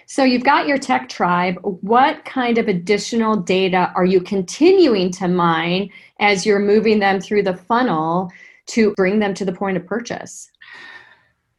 So 0.05 0.23
you've 0.23 0.43
got 0.43 0.67
your 0.67 0.77
tech 0.77 1.09
tribe. 1.09 1.57
What 1.63 2.23
kind 2.23 2.57
of 2.57 2.67
additional 2.67 3.35
data 3.35 3.91
are 3.95 4.05
you 4.05 4.21
continuing 4.21 5.11
to 5.13 5.27
mine 5.27 5.89
as 6.19 6.45
you're 6.45 6.59
moving 6.59 6.99
them 6.99 7.19
through 7.19 7.43
the 7.43 7.57
funnel 7.57 8.31
to 8.67 8.93
bring 8.95 9.19
them 9.19 9.33
to 9.33 9.45
the 9.45 9.51
point 9.51 9.77
of 9.77 9.85
purchase? 9.85 10.49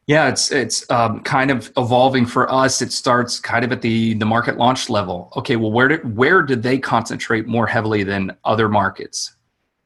Yeah, 0.09 0.27
it's 0.27 0.51
it's 0.51 0.89
um, 0.89 1.21
kind 1.21 1.51
of 1.51 1.71
evolving 1.77 2.25
for 2.25 2.51
us. 2.51 2.81
It 2.81 2.91
starts 2.91 3.39
kind 3.39 3.63
of 3.63 3.71
at 3.71 3.83
the 3.83 4.15
the 4.15 4.25
market 4.25 4.57
launch 4.57 4.89
level. 4.89 5.31
Okay, 5.35 5.55
well, 5.55 5.71
where 5.71 5.87
did 5.87 6.17
where 6.17 6.41
did 6.41 6.63
they 6.63 6.79
concentrate 6.79 7.45
more 7.45 7.67
heavily 7.67 8.01
than 8.01 8.35
other 8.43 8.67
markets? 8.69 9.35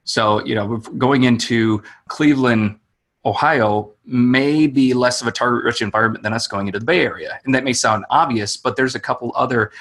So, 0.06 0.42
you 0.46 0.56
know, 0.56 0.77
going 0.98 1.25
into 1.25 1.84
Cleveland, 2.08 2.80
Ohio 3.25 3.92
may 4.06 4.65
be 4.65 4.94
less 4.94 5.22
of 5.22 5.27
a 5.27 5.32
target 5.34 5.65
rich 5.65 5.82
environment 5.82 6.24
than 6.24 6.32
us 6.32 6.48
going 6.48 6.68
into 6.68 6.80
the 6.80 6.86
Bay 6.86 7.01
Area. 7.01 7.42
And 7.44 7.53
that 7.53 7.65
may 7.65 7.74
sound 7.74 8.06
obvious, 8.10 8.56
but 8.56 8.77
there's 8.77 8.96
a 8.96 9.01
couple 9.01 9.34
other 9.36 9.72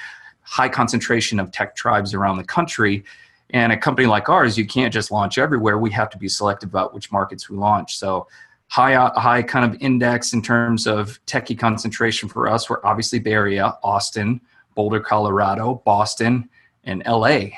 high 0.41 0.67
concentration 0.67 1.39
of 1.39 1.53
tech 1.53 1.73
tribes 1.73 2.13
around 2.13 2.35
the 2.35 2.43
country. 2.43 3.05
And 3.51 3.71
a 3.71 3.77
company 3.77 4.07
like 4.07 4.27
ours, 4.27 4.57
you 4.57 4.67
can't 4.67 4.93
just 4.93 5.09
launch 5.09 5.37
everywhere. 5.37 5.77
We 5.77 5.91
have 5.91 6.09
to 6.09 6.17
be 6.17 6.27
selective 6.27 6.67
about 6.67 6.93
which 6.93 7.13
markets 7.13 7.49
we 7.49 7.55
launch. 7.55 7.97
So, 7.97 8.27
high 8.73 8.95
uh, 8.95 9.19
high 9.19 9.43
kind 9.43 9.71
of 9.71 9.79
index 9.81 10.33
in 10.33 10.41
terms 10.41 10.87
of 10.87 11.23
techie 11.27 11.57
concentration 11.57 12.27
for 12.27 12.49
us. 12.49 12.67
We're 12.67 12.83
obviously 12.83 13.19
Bay 13.19 13.33
Area, 13.33 13.77
Austin, 13.83 14.41
Boulder, 14.73 14.99
Colorado, 14.99 15.83
Boston, 15.85 16.49
and 16.83 17.03
LA. 17.05 17.49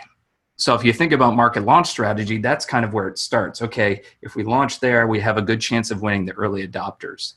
So 0.58 0.76
if 0.76 0.84
you 0.84 0.92
think 0.92 1.14
about 1.14 1.34
market 1.38 1.64
launch 1.64 1.88
strategy, 1.88 2.38
that's 2.40 2.66
kind 2.66 2.84
of 2.84 2.94
where 2.94 3.08
it 3.08 3.18
starts. 3.18 3.62
Okay, 3.62 4.02
if 4.22 4.36
we 4.36 4.44
launch 4.44 4.82
there, 4.82 5.08
we 5.08 5.22
have 5.22 5.38
a 5.38 5.42
good 5.42 5.62
chance 5.62 5.90
of 5.90 6.02
winning 6.02 6.26
the 6.26 6.34
early 6.34 6.68
adopters. 6.68 7.36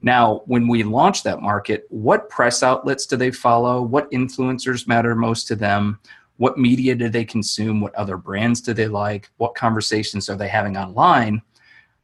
Now, 0.00 0.42
when 0.46 0.68
we 0.68 0.84
launch 0.84 1.24
that 1.24 1.42
market, 1.42 1.86
what 1.88 2.28
press 2.28 2.62
outlets 2.62 3.04
do 3.04 3.16
they 3.16 3.32
follow? 3.32 3.82
What 3.82 4.08
influencers 4.12 4.86
matter 4.86 5.16
most 5.16 5.48
to 5.48 5.56
them? 5.56 5.98
what 6.38 6.56
media 6.56 6.94
do 6.94 7.08
they 7.08 7.24
consume, 7.24 7.80
what 7.80 7.94
other 7.96 8.16
brands 8.16 8.60
do 8.60 8.72
they 8.72 8.86
like, 8.86 9.28
what 9.36 9.54
conversations 9.54 10.28
are 10.28 10.36
they 10.36 10.48
having 10.48 10.76
online. 10.76 11.42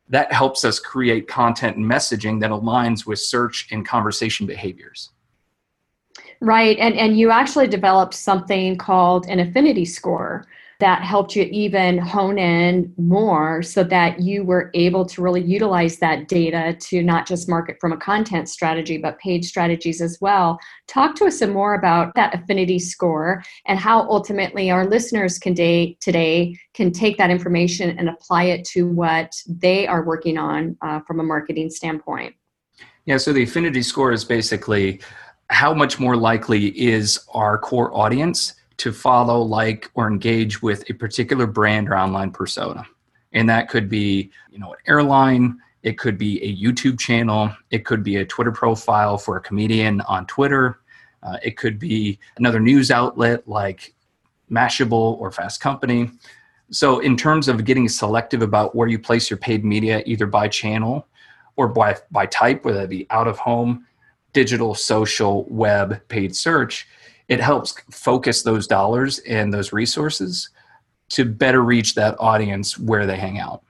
That 0.09 0.33
helps 0.33 0.65
us 0.65 0.79
create 0.79 1.29
content 1.29 1.77
and 1.77 1.91
messaging 1.91 2.41
that 2.41 2.51
aligns 2.51 3.07
with 3.07 3.19
search 3.19 3.69
and 3.71 3.87
conversation 3.87 4.47
behaviors. 4.47 5.11
Right. 6.41 6.79
And, 6.79 6.95
and 6.97 7.19
you 7.19 7.31
actually 7.31 7.69
developed 7.69 8.15
something 8.15 8.77
called 8.77 9.27
an 9.27 9.41
affinity 9.41 9.85
score 9.85 10.47
that 10.81 11.03
helped 11.03 11.37
you 11.37 11.45
even 11.45 11.99
hone 11.99 12.39
in 12.39 12.93
more 12.97 13.63
so 13.63 13.85
that 13.85 14.21
you 14.21 14.45
were 14.45 14.71
able 14.75 15.05
to 15.07 15.23
really 15.23 15.43
utilize 15.43 15.99
that 15.99 16.29
data 16.29 16.77
to 16.81 17.03
not 17.03 17.27
just 17.27 17.49
market 17.49 17.77
from 17.81 17.93
a 17.93 17.97
content 17.97 18.49
strategy, 18.49 18.99
but 18.99 19.19
paid 19.19 19.45
strategies 19.45 20.01
as 20.01 20.19
well. 20.21 20.59
Talk 20.89 21.15
to 21.17 21.27
us 21.27 21.39
some 21.39 21.51
more 21.51 21.75
about 21.75 22.15
that 22.15 22.35
affinity 22.35 22.79
score 22.79 23.43
and 23.67 23.79
how 23.79 24.09
ultimately 24.09 24.71
our 24.71 24.87
listeners 24.87 25.39
can 25.39 25.55
day, 25.55 25.97
today 26.01 26.57
can 26.75 26.91
take 26.91 27.17
that 27.19 27.31
information 27.31 27.97
and 27.99 28.09
apply 28.09 28.45
it 28.45 28.65
to 28.65 28.87
what 28.87 29.33
they 29.47 29.87
are 29.87 30.05
working 30.05 30.39
on 30.39 30.77
uh, 30.83 31.01
from 31.07 31.21
a 31.21 31.23
marketing 31.23 31.71
standpoint. 31.71 32.35
Yeah, 33.07 33.19
so 33.19 33.33
the 33.33 33.43
affinity 33.43 33.83
score 33.83 34.13
is 34.13 34.25
basically 34.25 35.01
how 35.51 35.75
much 35.75 36.01
more 36.01 36.17
likely 36.17 36.69
is 36.69 37.21
our 37.35 37.59
core 37.59 37.95
audience 37.95 38.55
to 38.79 38.93
follow, 38.93 39.41
like, 39.41 39.91
or 39.95 40.09
engage 40.09 40.63
with 40.63 40.89
a 40.91 40.95
particular 40.95 41.47
brand 41.47 41.89
or 41.89 41.97
online 41.97 42.31
persona. 42.31 42.85
And 43.33 43.49
that 43.49 43.69
could 43.69 43.89
be, 43.89 44.31
you 44.51 44.59
know, 44.59 44.73
an 44.73 44.79
airline, 44.87 45.59
it 45.83 45.99
could 45.99 46.17
be 46.17 46.43
a 46.43 46.57
YouTube 46.57 46.99
channel, 46.99 47.55
it 47.71 47.85
could 47.85 48.03
be 48.03 48.17
a 48.17 48.25
Twitter 48.25 48.53
profile 48.53 49.19
for 49.19 49.37
a 49.37 49.41
comedian 49.41 50.01
on 50.03 50.27
Twitter, 50.27 50.79
uh, 51.23 51.39
it 51.43 51.57
could 51.57 51.79
be 51.79 52.19
another 52.37 52.61
news 52.61 52.91
outlet 52.91 53.47
like 53.49 53.95
Mashable 54.51 55.19
or 55.19 55.31
Fast 55.33 55.61
Company. 55.61 56.11
So, 56.71 57.01
in 57.01 57.17
terms 57.17 57.49
of 57.49 57.65
getting 57.65 57.89
selective 57.89 58.43
about 58.43 58.75
where 58.75 58.89
you 58.89 58.99
place 58.99 59.31
your 59.31 59.39
paid 59.39 59.65
media, 59.65 60.03
either 60.07 60.27
by 60.27 60.49
channel 60.49 61.07
or 61.57 61.69
by, 61.69 61.97
by 62.11 62.27
type, 62.27 62.65
whether 62.65 62.83
it 62.83 62.91
be 62.91 63.07
out 63.11 63.29
of 63.29 63.39
home, 63.39 63.87
digital, 64.33 64.75
social, 64.75 65.45
web, 65.49 66.01
paid 66.09 66.35
search, 66.35 66.89
it 67.29 67.41
helps 67.41 67.75
focus 67.91 68.43
those 68.43 68.67
dollars 68.67 69.19
and 69.21 69.53
those 69.53 69.73
resources 69.73 70.51
to 71.11 71.25
better 71.25 71.63
reach 71.63 71.95
that 71.95 72.17
audience 72.19 72.79
where 72.79 73.07
they 73.07 73.17
hang 73.17 73.39
out. 73.39 73.63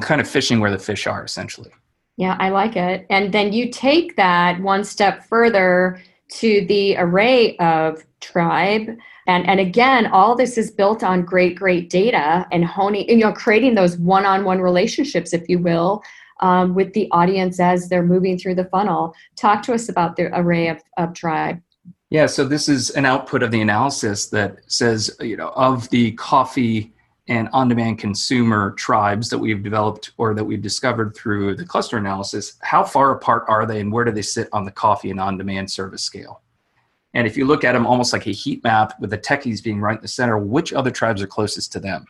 Kind 0.00 0.20
of 0.20 0.28
fishing 0.28 0.60
where 0.60 0.70
the 0.70 0.78
fish 0.78 1.06
are, 1.06 1.24
essentially. 1.24 1.70
Yeah, 2.16 2.36
I 2.38 2.50
like 2.50 2.76
it. 2.76 3.06
And 3.10 3.32
then 3.32 3.52
you 3.52 3.70
take 3.70 4.16
that 4.16 4.60
one 4.60 4.84
step 4.84 5.24
further 5.24 6.00
to 6.30 6.64
the 6.66 6.96
array 6.96 7.56
of 7.58 8.04
tribe. 8.20 8.96
And, 9.26 9.48
and 9.48 9.60
again, 9.60 10.06
all 10.06 10.36
this 10.36 10.56
is 10.58 10.70
built 10.70 11.02
on 11.02 11.22
great, 11.22 11.56
great 11.56 11.90
data 11.90 12.46
and 12.52 12.64
honing, 12.64 13.08
you 13.08 13.18
know, 13.18 13.32
creating 13.32 13.74
those 13.74 13.96
one 13.98 14.26
on 14.26 14.44
one 14.44 14.60
relationships, 14.60 15.32
if 15.32 15.48
you 15.48 15.58
will, 15.58 16.02
um, 16.40 16.74
with 16.74 16.92
the 16.92 17.08
audience 17.10 17.58
as 17.60 17.88
they're 17.88 18.04
moving 18.04 18.38
through 18.38 18.54
the 18.54 18.66
funnel. 18.66 19.14
Talk 19.36 19.62
to 19.64 19.72
us 19.72 19.88
about 19.88 20.16
the 20.16 20.36
array 20.38 20.68
of, 20.68 20.82
of 20.96 21.14
tribe. 21.14 21.60
Yeah, 22.14 22.26
so 22.26 22.44
this 22.44 22.68
is 22.68 22.90
an 22.90 23.06
output 23.06 23.42
of 23.42 23.50
the 23.50 23.60
analysis 23.60 24.26
that 24.26 24.60
says, 24.68 25.16
you 25.18 25.36
know, 25.36 25.48
of 25.56 25.90
the 25.90 26.12
coffee 26.12 26.92
and 27.26 27.48
on 27.52 27.66
demand 27.66 27.98
consumer 27.98 28.70
tribes 28.78 29.28
that 29.30 29.38
we've 29.38 29.64
developed 29.64 30.12
or 30.16 30.32
that 30.32 30.44
we've 30.44 30.62
discovered 30.62 31.16
through 31.16 31.56
the 31.56 31.64
cluster 31.64 31.96
analysis, 31.96 32.52
how 32.60 32.84
far 32.84 33.10
apart 33.10 33.46
are 33.48 33.66
they 33.66 33.80
and 33.80 33.90
where 33.90 34.04
do 34.04 34.12
they 34.12 34.22
sit 34.22 34.48
on 34.52 34.64
the 34.64 34.70
coffee 34.70 35.10
and 35.10 35.18
on 35.18 35.36
demand 35.36 35.68
service 35.68 36.04
scale? 36.04 36.40
And 37.14 37.26
if 37.26 37.36
you 37.36 37.46
look 37.46 37.64
at 37.64 37.72
them 37.72 37.84
almost 37.84 38.12
like 38.12 38.28
a 38.28 38.30
heat 38.30 38.62
map 38.62 38.92
with 39.00 39.10
the 39.10 39.18
techies 39.18 39.60
being 39.60 39.80
right 39.80 39.96
in 39.96 40.02
the 40.02 40.06
center, 40.06 40.38
which 40.38 40.72
other 40.72 40.92
tribes 40.92 41.20
are 41.20 41.26
closest 41.26 41.72
to 41.72 41.80
them? 41.80 42.06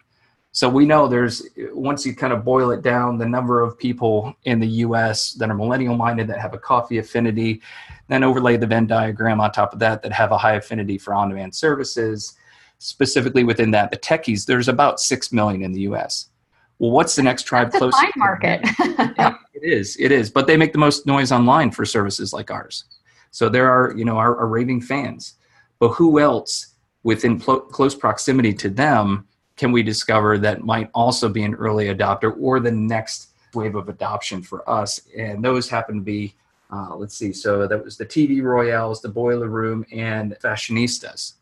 So 0.54 0.68
we 0.68 0.86
know 0.86 1.08
there's, 1.08 1.48
once 1.72 2.06
you 2.06 2.14
kind 2.14 2.32
of 2.32 2.44
boil 2.44 2.70
it 2.70 2.80
down, 2.80 3.18
the 3.18 3.26
number 3.26 3.60
of 3.60 3.76
people 3.76 4.32
in 4.44 4.60
the 4.60 4.68
US 4.68 5.32
that 5.32 5.50
are 5.50 5.54
millennial 5.54 5.96
minded 5.96 6.28
that 6.28 6.38
have 6.38 6.54
a 6.54 6.58
coffee 6.58 6.98
affinity, 6.98 7.60
then 8.06 8.22
overlay 8.22 8.56
the 8.56 8.66
Venn 8.68 8.86
diagram 8.86 9.40
on 9.40 9.50
top 9.50 9.72
of 9.72 9.80
that 9.80 10.00
that 10.02 10.12
have 10.12 10.30
a 10.30 10.38
high 10.38 10.54
affinity 10.54 10.96
for 10.96 11.12
on 11.12 11.28
demand 11.28 11.56
services. 11.56 12.34
Specifically 12.78 13.42
within 13.42 13.72
that, 13.72 13.90
the 13.90 13.96
techies, 13.96 14.46
there's 14.46 14.68
about 14.68 15.00
6 15.00 15.32
million 15.32 15.60
in 15.64 15.72
the 15.72 15.80
US. 15.92 16.28
Well, 16.78 16.92
what's 16.92 17.16
the 17.16 17.24
next 17.24 17.42
tribe 17.42 17.72
That's 17.72 17.78
close? 17.78 17.94
A 17.94 18.16
market. 18.16 18.60
yeah, 18.78 19.34
it 19.54 19.64
is. 19.64 19.96
It 19.98 20.12
is. 20.12 20.30
But 20.30 20.46
they 20.46 20.56
make 20.56 20.72
the 20.72 20.78
most 20.78 21.04
noise 21.04 21.32
online 21.32 21.72
for 21.72 21.84
services 21.84 22.32
like 22.32 22.52
ours. 22.52 22.84
So 23.32 23.48
there 23.48 23.68
are, 23.68 23.92
you 23.96 24.04
know, 24.04 24.18
our, 24.18 24.36
our 24.36 24.46
raving 24.46 24.82
fans. 24.82 25.34
But 25.80 25.94
who 25.94 26.20
else 26.20 26.74
within 27.02 27.40
pl- 27.40 27.62
close 27.62 27.96
proximity 27.96 28.54
to 28.54 28.70
them 28.70 29.26
can 29.56 29.72
we 29.72 29.82
discover 29.82 30.38
that 30.38 30.64
might 30.64 30.90
also 30.94 31.28
be 31.28 31.42
an 31.44 31.54
early 31.54 31.86
adopter 31.86 32.34
or 32.40 32.60
the 32.60 32.70
next 32.70 33.30
wave 33.54 33.76
of 33.76 33.88
adoption 33.88 34.42
for 34.42 34.68
us? 34.68 35.00
And 35.16 35.44
those 35.44 35.68
happen 35.68 35.96
to 35.96 36.00
be, 36.00 36.34
uh, 36.72 36.96
let's 36.96 37.16
see, 37.16 37.32
so 37.32 37.66
that 37.66 37.84
was 37.84 37.96
the 37.96 38.06
TV 38.06 38.42
Royales, 38.42 39.00
the 39.00 39.08
Boiler 39.08 39.48
Room, 39.48 39.84
and 39.92 40.36
Fashionistas. 40.42 41.34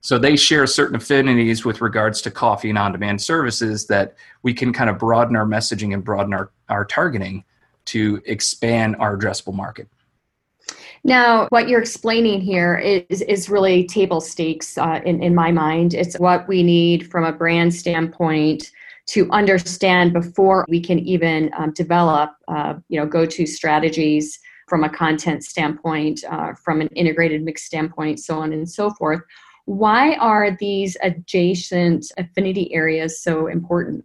So 0.00 0.18
they 0.18 0.36
share 0.36 0.66
certain 0.66 0.96
affinities 0.96 1.64
with 1.64 1.80
regards 1.80 2.22
to 2.22 2.30
coffee 2.30 2.70
and 2.70 2.78
on 2.78 2.92
demand 2.92 3.20
services 3.20 3.86
that 3.86 4.14
we 4.42 4.54
can 4.54 4.72
kind 4.72 4.88
of 4.88 4.98
broaden 4.98 5.36
our 5.36 5.44
messaging 5.44 5.92
and 5.92 6.04
broaden 6.04 6.32
our, 6.32 6.50
our 6.68 6.84
targeting 6.84 7.44
to 7.86 8.22
expand 8.26 8.96
our 8.98 9.16
addressable 9.16 9.54
market. 9.54 9.88
Now, 11.04 11.46
what 11.50 11.68
you're 11.68 11.80
explaining 11.80 12.40
here 12.40 12.76
is, 12.76 13.22
is 13.22 13.48
really 13.48 13.86
table 13.86 14.20
stakes 14.20 14.76
uh, 14.78 15.00
in, 15.04 15.22
in 15.22 15.34
my 15.34 15.50
mind. 15.50 15.94
It's 15.94 16.18
what 16.18 16.48
we 16.48 16.62
need 16.62 17.10
from 17.10 17.24
a 17.24 17.32
brand 17.32 17.74
standpoint 17.74 18.70
to 19.08 19.30
understand 19.30 20.12
before 20.12 20.66
we 20.68 20.80
can 20.80 20.98
even 20.98 21.50
um, 21.56 21.72
develop, 21.72 22.30
uh, 22.48 22.74
you 22.88 23.00
know, 23.00 23.06
go-to 23.06 23.46
strategies 23.46 24.38
from 24.68 24.84
a 24.84 24.88
content 24.88 25.44
standpoint, 25.44 26.22
uh, 26.28 26.52
from 26.52 26.82
an 26.82 26.88
integrated 26.88 27.42
mix 27.42 27.64
standpoint, 27.64 28.20
so 28.20 28.38
on 28.38 28.52
and 28.52 28.68
so 28.68 28.90
forth. 28.90 29.20
Why 29.64 30.14
are 30.16 30.56
these 30.58 30.96
adjacent 31.02 32.12
affinity 32.18 32.72
areas 32.74 33.22
so 33.22 33.46
important? 33.46 34.04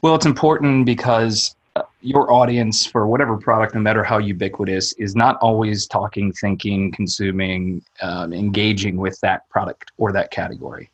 Well, 0.00 0.14
it's 0.14 0.26
important 0.26 0.86
because 0.86 1.56
your 2.00 2.32
audience 2.32 2.86
for 2.86 3.06
whatever 3.06 3.36
product, 3.36 3.74
no 3.74 3.80
matter 3.80 4.04
how 4.04 4.18
ubiquitous, 4.18 4.92
is 4.94 5.14
not 5.16 5.36
always 5.40 5.86
talking, 5.86 6.32
thinking, 6.32 6.92
consuming, 6.92 7.82
um, 8.02 8.32
engaging 8.32 8.96
with 8.96 9.20
that 9.20 9.48
product 9.48 9.92
or 9.98 10.12
that 10.12 10.30
category. 10.30 10.90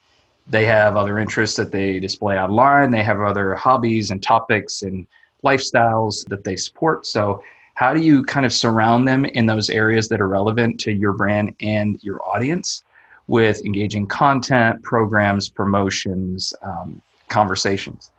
They 0.47 0.65
have 0.67 0.97
other 0.97 1.19
interests 1.19 1.57
that 1.57 1.73
they 1.73 1.99
display 1.99 2.39
online. 2.39 2.91
They 2.91 3.03
have 3.03 3.21
other 3.21 3.55
hobbies 3.55 4.11
and 4.11 4.23
topics 4.23 4.83
and 4.83 5.07
lifestyles 5.45 6.27
that 6.29 6.45
they 6.45 6.57
support. 6.57 7.07
So, 7.07 7.43
how 7.75 7.93
do 7.93 8.01
you 8.01 8.23
kind 8.23 8.47
of 8.47 8.53
surround 8.53 9.09
them 9.09 9.25
in 9.25 9.47
those 9.47 9.69
areas 9.69 10.09
that 10.09 10.21
are 10.21 10.29
relevant 10.29 10.79
to 10.81 10.93
your 10.93 11.13
brand 11.13 11.57
and 11.61 11.99
your 12.05 12.21
audience 12.25 12.85
with 13.27 13.65
engaging 13.65 14.07
content, 14.07 14.81
programs, 14.83 15.49
promotions, 15.49 16.55
um, 16.63 17.03
conversations? 17.29 18.11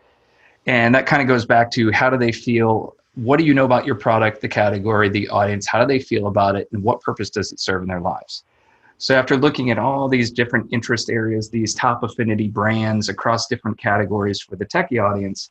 And 0.66 0.96
that 0.96 1.06
kind 1.06 1.22
of 1.22 1.28
goes 1.28 1.46
back 1.46 1.72
to 1.72 1.92
how 1.92 2.10
do 2.10 2.18
they 2.18 2.32
feel? 2.32 2.96
What 3.16 3.38
do 3.38 3.46
you 3.46 3.54
know 3.54 3.66
about 3.66 3.86
your 3.86 3.96
product, 3.96 4.42
the 4.42 4.48
category, 4.48 5.10
the 5.10 5.28
audience? 5.30 5.68
How 5.68 5.80
do 5.80 5.88
they 5.88 6.00
feel 6.00 6.28
about 6.28 6.56
it? 6.56 6.68
And 6.72 6.84
what 6.84 7.02
purpose 7.02 7.30
does 7.30 7.52
it 7.52 7.60
serve 7.60 7.84
in 7.84 7.88
their 7.88 8.02
lives? 8.02 8.44
So, 8.98 9.14
after 9.16 9.36
looking 9.36 9.72
at 9.72 9.78
all 9.78 10.08
these 10.08 10.32
different 10.32 10.72
interest 10.72 11.10
areas, 11.10 11.50
these 11.50 11.74
top 11.74 12.04
affinity 12.04 12.48
brands 12.48 13.10
across 13.10 13.48
different 13.48 13.78
categories 13.78 14.42
for 14.42 14.56
the 14.56 14.66
techie 14.66 15.04
audience, 15.04 15.50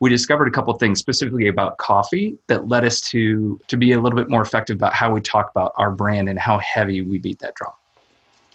we 0.00 0.10
discovered 0.10 0.48
a 0.48 0.50
couple 0.50 0.72
things 0.74 0.98
specifically 0.98 1.48
about 1.48 1.76
coffee 1.78 2.38
that 2.48 2.68
led 2.68 2.84
us 2.84 3.00
to 3.02 3.60
to 3.68 3.76
be 3.76 3.92
a 3.92 4.00
little 4.00 4.18
bit 4.18 4.30
more 4.30 4.42
effective 4.42 4.76
about 4.76 4.94
how 4.94 5.12
we 5.12 5.20
talk 5.20 5.50
about 5.50 5.72
our 5.76 5.90
brand 5.90 6.28
and 6.28 6.38
how 6.38 6.58
heavy 6.58 7.02
we 7.02 7.18
beat 7.18 7.38
that 7.40 7.54
drum. 7.54 7.72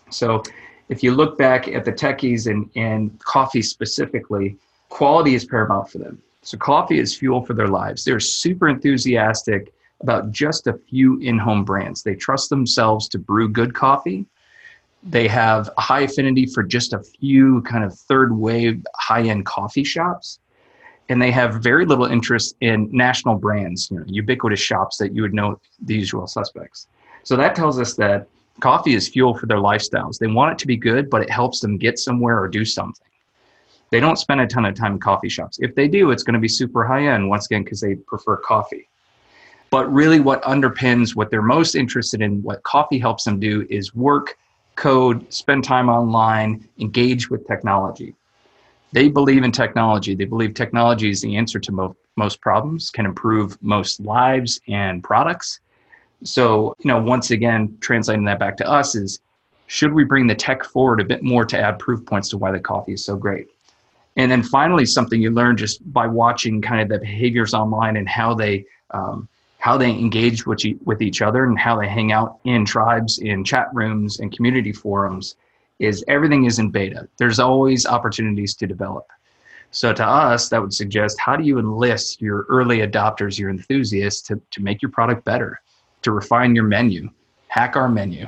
So, 0.10 0.42
if 0.90 1.04
you 1.04 1.14
look 1.14 1.38
back 1.38 1.68
at 1.68 1.86
the 1.86 1.92
techies 1.94 2.50
and, 2.50 2.70
and 2.76 3.18
coffee 3.20 3.62
specifically, 3.62 4.58
quality 4.92 5.34
is 5.34 5.46
paramount 5.46 5.90
for 5.90 5.98
them. 5.98 6.22
So 6.44 6.58
coffee 6.58 7.00
is 7.00 7.16
fuel 7.16 7.44
for 7.44 7.54
their 7.54 7.70
lives. 7.70 8.04
They're 8.04 8.20
super 8.20 8.68
enthusiastic 8.68 9.74
about 10.02 10.32
just 10.32 10.68
a 10.68 10.74
few 10.74 11.18
in-home 11.20 11.64
brands. 11.64 12.04
They 12.04 12.14
trust 12.14 12.50
themselves 12.50 13.08
to 13.10 13.18
brew 13.18 13.48
good 13.48 13.74
coffee. 13.74 14.26
They 15.04 15.28
have 15.28 15.70
a 15.78 15.82
high 15.82 16.02
affinity 16.02 16.46
for 16.46 16.62
just 16.62 16.94
a 16.94 17.00
few 17.00 17.62
kind 17.62 17.84
of 17.84 17.98
third 17.98 18.36
wave 18.36 18.86
high-end 18.96 19.46
coffee 19.46 19.84
shops. 19.84 20.40
And 21.10 21.22
they 21.22 21.32
have 21.32 21.64
very 21.64 21.86
little 21.86 22.06
interest 22.06 22.56
in 22.62 22.90
national 22.92 23.36
brands, 23.36 23.90
you 23.90 23.98
know, 23.98 24.04
ubiquitous 24.08 24.60
shops 24.60 24.98
that 24.98 25.16
you 25.16 25.22
would 25.22 25.34
know 25.34 25.60
the 25.84 25.96
usual 25.96 26.28
suspects. 26.28 26.88
So 27.24 27.36
that 27.38 27.56
tells 27.56 27.80
us 27.80 27.94
that 27.96 28.28
coffee 28.60 28.94
is 28.94 29.08
fuel 29.08 29.38
for 29.38 29.46
their 29.46 29.58
lifestyles. 29.58 30.18
They 30.20 30.28
want 30.28 30.54
it 30.54 30.58
to 30.60 30.68
be 30.68 30.78
good, 30.78 31.10
but 31.10 31.22
it 31.22 31.30
helps 31.30 31.60
them 31.60 31.78
get 31.78 31.98
somewhere 31.98 32.42
or 32.42 32.48
do 32.48 32.66
something. 32.66 33.06
They 33.92 34.00
don't 34.00 34.18
spend 34.18 34.42
a 34.42 34.48
ton 34.48 34.66
of 34.66 34.74
time 34.74 34.94
in 34.94 35.00
coffee 35.00 35.30
shops. 35.30 35.60
If 35.62 35.76
they 35.76 35.88
do, 35.88 36.12
it's 36.12 36.24
going 36.24 36.34
to 36.34 36.40
be 36.40 36.48
super 36.48 36.86
high 36.86 37.08
end, 37.08 37.30
once 37.30 37.46
again, 37.46 37.64
because 37.64 37.82
they 37.82 37.96
prefer 37.96 38.38
coffee. 38.38 38.88
But 39.70 39.92
really, 39.92 40.20
what 40.20 40.42
underpins 40.44 41.16
what 41.16 41.30
they're 41.30 41.42
most 41.42 41.76
interested 41.76 42.22
in, 42.22 42.42
what 42.42 42.64
coffee 42.64 43.00
helps 43.00 43.26
them 43.26 43.40
do, 43.40 43.68
is 43.70 43.94
work, 43.94 44.38
code, 44.76 45.32
spend 45.32 45.64
time 45.64 45.90
online, 45.90 46.68
engage 46.80 47.30
with 47.30 47.46
technology. 47.46 48.16
They 48.94 49.10
believe 49.10 49.44
in 49.44 49.52
technology. 49.52 50.16
They 50.16 50.26
believe 50.26 50.54
technology 50.54 51.10
is 51.10 51.22
the 51.22 51.36
answer 51.36 51.60
to 51.60 51.72
mo- 51.72 51.96
most 52.18 52.42
problems, 52.42 52.90
can 52.90 53.06
improve 53.06 53.62
most 53.62 54.00
lives 54.02 54.60
and 54.68 55.04
products. 55.04 55.62
So, 56.24 56.76
you 56.80 56.88
know, 56.88 57.02
once 57.02 57.32
again, 57.32 57.78
translating 57.80 58.26
that 58.26 58.40
back 58.40 58.58
to 58.58 58.70
us 58.70 58.96
is 58.96 59.22
should 59.68 59.94
we 59.94 60.04
bring 60.04 60.28
the 60.28 60.36
tech 60.36 60.64
forward 60.64 61.00
a 61.00 61.06
bit 61.06 61.24
more 61.24 61.46
to 61.46 61.58
add 61.58 61.80
proof 61.80 62.06
points 62.06 62.30
to 62.30 62.38
why 62.38 62.52
the 62.52 62.60
coffee 62.60 62.94
is 62.94 63.06
so 63.06 63.16
great? 63.16 63.48
And 64.18 64.30
then 64.30 64.44
finally, 64.44 64.86
something 64.86 65.22
you 65.22 65.32
learn 65.32 65.56
just 65.58 65.80
by 65.94 66.06
watching 66.08 66.62
kind 66.62 66.82
of 66.82 66.90
the 66.90 67.00
behaviors 67.00 67.54
online 67.54 67.96
and 67.96 68.10
how 68.10 68.34
they 68.34 68.66
um, 68.92 69.28
how 69.62 69.78
they 69.78 69.92
engage 69.92 70.48
with, 70.48 70.64
with 70.86 71.04
each 71.04 71.22
other 71.22 71.46
and 71.46 71.58
how 71.58 71.80
they 71.80 71.88
hang 71.88 72.12
out 72.12 72.40
in 72.46 72.66
tribes, 72.66 73.20
in 73.20 73.44
chat 73.44 73.68
rooms, 73.74 74.20
and 74.20 74.36
community 74.36 74.74
forums 74.74 75.36
is 75.78 76.04
everything 76.08 76.46
is 76.46 76.58
in 76.58 76.72
beta. 76.72 77.08
There's 77.18 77.40
always 77.40 77.86
opportunities 77.86 78.56
to 78.56 78.66
develop. 78.66 79.06
So 79.70 79.94
to 79.94 80.04
us, 80.04 80.50
that 80.50 80.60
would 80.60 80.74
suggest 80.74 81.20
how 81.20 81.36
do 81.36 81.44
you 81.44 81.60
enlist 81.60 82.22
your 82.22 82.48
early 82.50 82.80
adopters, 82.80 83.38
your 83.38 83.52
enthusiasts 83.52 84.24
to, 84.24 84.42
to 84.50 84.62
make 84.64 84.82
your 84.82 84.90
product 84.90 85.24
better, 85.26 85.62
to 86.02 86.12
refine 86.12 86.56
your 86.56 86.66
menu, 86.66 87.12
hack 87.48 87.76
our 87.76 87.88
menu, 87.88 88.26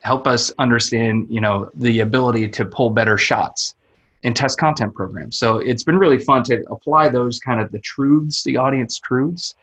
help 0.00 0.26
us 0.26 0.52
understand, 0.58 1.28
you 1.30 1.40
know, 1.40 1.70
the 1.74 2.00
ability 2.00 2.48
to 2.48 2.64
pull 2.64 2.90
better 2.90 3.16
shots 3.16 3.76
and 4.24 4.36
test 4.36 4.58
content 4.58 4.94
programs. 4.94 5.38
So 5.38 5.58
it's 5.58 5.82
been 5.82 5.98
really 5.98 6.18
fun 6.18 6.44
to 6.44 6.62
apply 6.70 7.08
those 7.08 7.38
kind 7.38 7.60
of 7.60 7.72
the 7.72 7.80
truths, 7.80 8.42
the 8.42 8.56
audience 8.56 8.98
truths, 8.98 9.54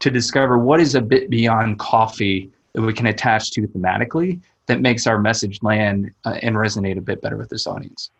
to 0.00 0.10
discover 0.10 0.58
what 0.58 0.80
is 0.80 0.94
a 0.94 1.00
bit 1.00 1.30
beyond 1.30 1.78
coffee 1.78 2.50
that 2.74 2.82
we 2.82 2.92
can 2.92 3.06
attach 3.06 3.52
to 3.52 3.62
thematically 3.68 4.40
that 4.66 4.80
makes 4.80 5.06
our 5.06 5.18
message 5.18 5.62
land 5.62 6.10
uh, 6.24 6.38
and 6.42 6.56
resonate 6.56 6.98
a 6.98 7.00
bit 7.00 7.20
better 7.20 7.36
with 7.36 7.48
this 7.48 7.66
audience. 7.66 8.10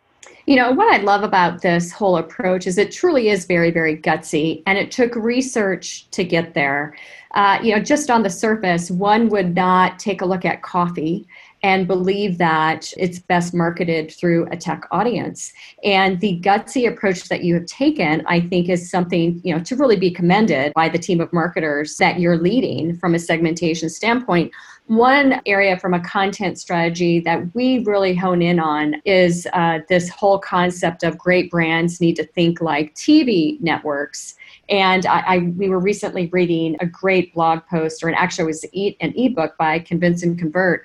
You 0.47 0.55
know, 0.55 0.71
what 0.71 0.93
I 0.93 0.97
love 0.97 1.23
about 1.23 1.61
this 1.61 1.91
whole 1.91 2.17
approach 2.17 2.67
is 2.67 2.77
it 2.77 2.91
truly 2.91 3.29
is 3.29 3.45
very, 3.45 3.71
very 3.71 3.97
gutsy, 3.97 4.61
and 4.67 4.77
it 4.77 4.91
took 4.91 5.15
research 5.15 6.07
to 6.11 6.23
get 6.23 6.53
there. 6.53 6.95
Uh, 7.33 7.59
you 7.63 7.75
know, 7.75 7.81
just 7.81 8.11
on 8.11 8.21
the 8.21 8.29
surface, 8.29 8.91
one 8.91 9.29
would 9.29 9.55
not 9.55 9.97
take 9.97 10.21
a 10.21 10.25
look 10.25 10.45
at 10.45 10.61
coffee 10.61 11.27
and 11.65 11.87
believe 11.87 12.37
that 12.37 12.93
it's 12.95 13.17
best 13.17 13.51
marketed 13.51 14.11
through 14.11 14.47
a 14.51 14.55
tech 14.55 14.87
audience. 14.91 15.51
And 15.83 16.19
the 16.19 16.39
gutsy 16.41 16.87
approach 16.87 17.27
that 17.29 17.43
you 17.43 17.55
have 17.55 17.65
taken, 17.65 18.23
I 18.27 18.39
think, 18.39 18.69
is 18.69 18.87
something 18.87 19.41
you 19.43 19.51
know 19.51 19.63
to 19.63 19.75
really 19.75 19.95
be 19.95 20.11
commended 20.11 20.73
by 20.75 20.89
the 20.89 20.99
team 20.99 21.19
of 21.19 21.33
marketers 21.33 21.97
that 21.97 22.19
you're 22.19 22.37
leading 22.37 22.95
from 22.97 23.15
a 23.15 23.19
segmentation 23.19 23.89
standpoint. 23.89 24.51
One 24.85 25.41
area 25.47 25.79
from 25.79 25.95
a 25.95 25.99
content 25.99 26.59
strategy 26.59 27.19
that 27.21 27.55
we 27.55 27.79
really 27.79 28.13
hone 28.13 28.43
in 28.43 28.59
on 28.59 29.01
is 29.03 29.47
uh, 29.53 29.79
this 29.89 30.07
whole 30.09 30.37
concept 30.37 31.01
of 31.01 31.17
great 31.17 31.49
brands 31.49 31.99
need 31.99 32.15
to 32.17 32.25
think 32.27 32.61
like 32.61 32.93
TV 32.93 33.59
networks. 33.59 34.35
And 34.69 35.07
I, 35.07 35.19
I, 35.19 35.37
we 35.57 35.69
were 35.69 35.79
recently 35.79 36.27
reading 36.27 36.77
a 36.79 36.85
great 36.85 37.33
blog 37.33 37.61
post, 37.67 38.03
or 38.03 38.09
an, 38.09 38.13
actually 38.13 38.43
it 38.43 38.47
was 38.47 38.63
an 39.01 39.13
ebook 39.17 39.57
by 39.57 39.79
Convince 39.79 40.21
and 40.21 40.37
Convert 40.37 40.83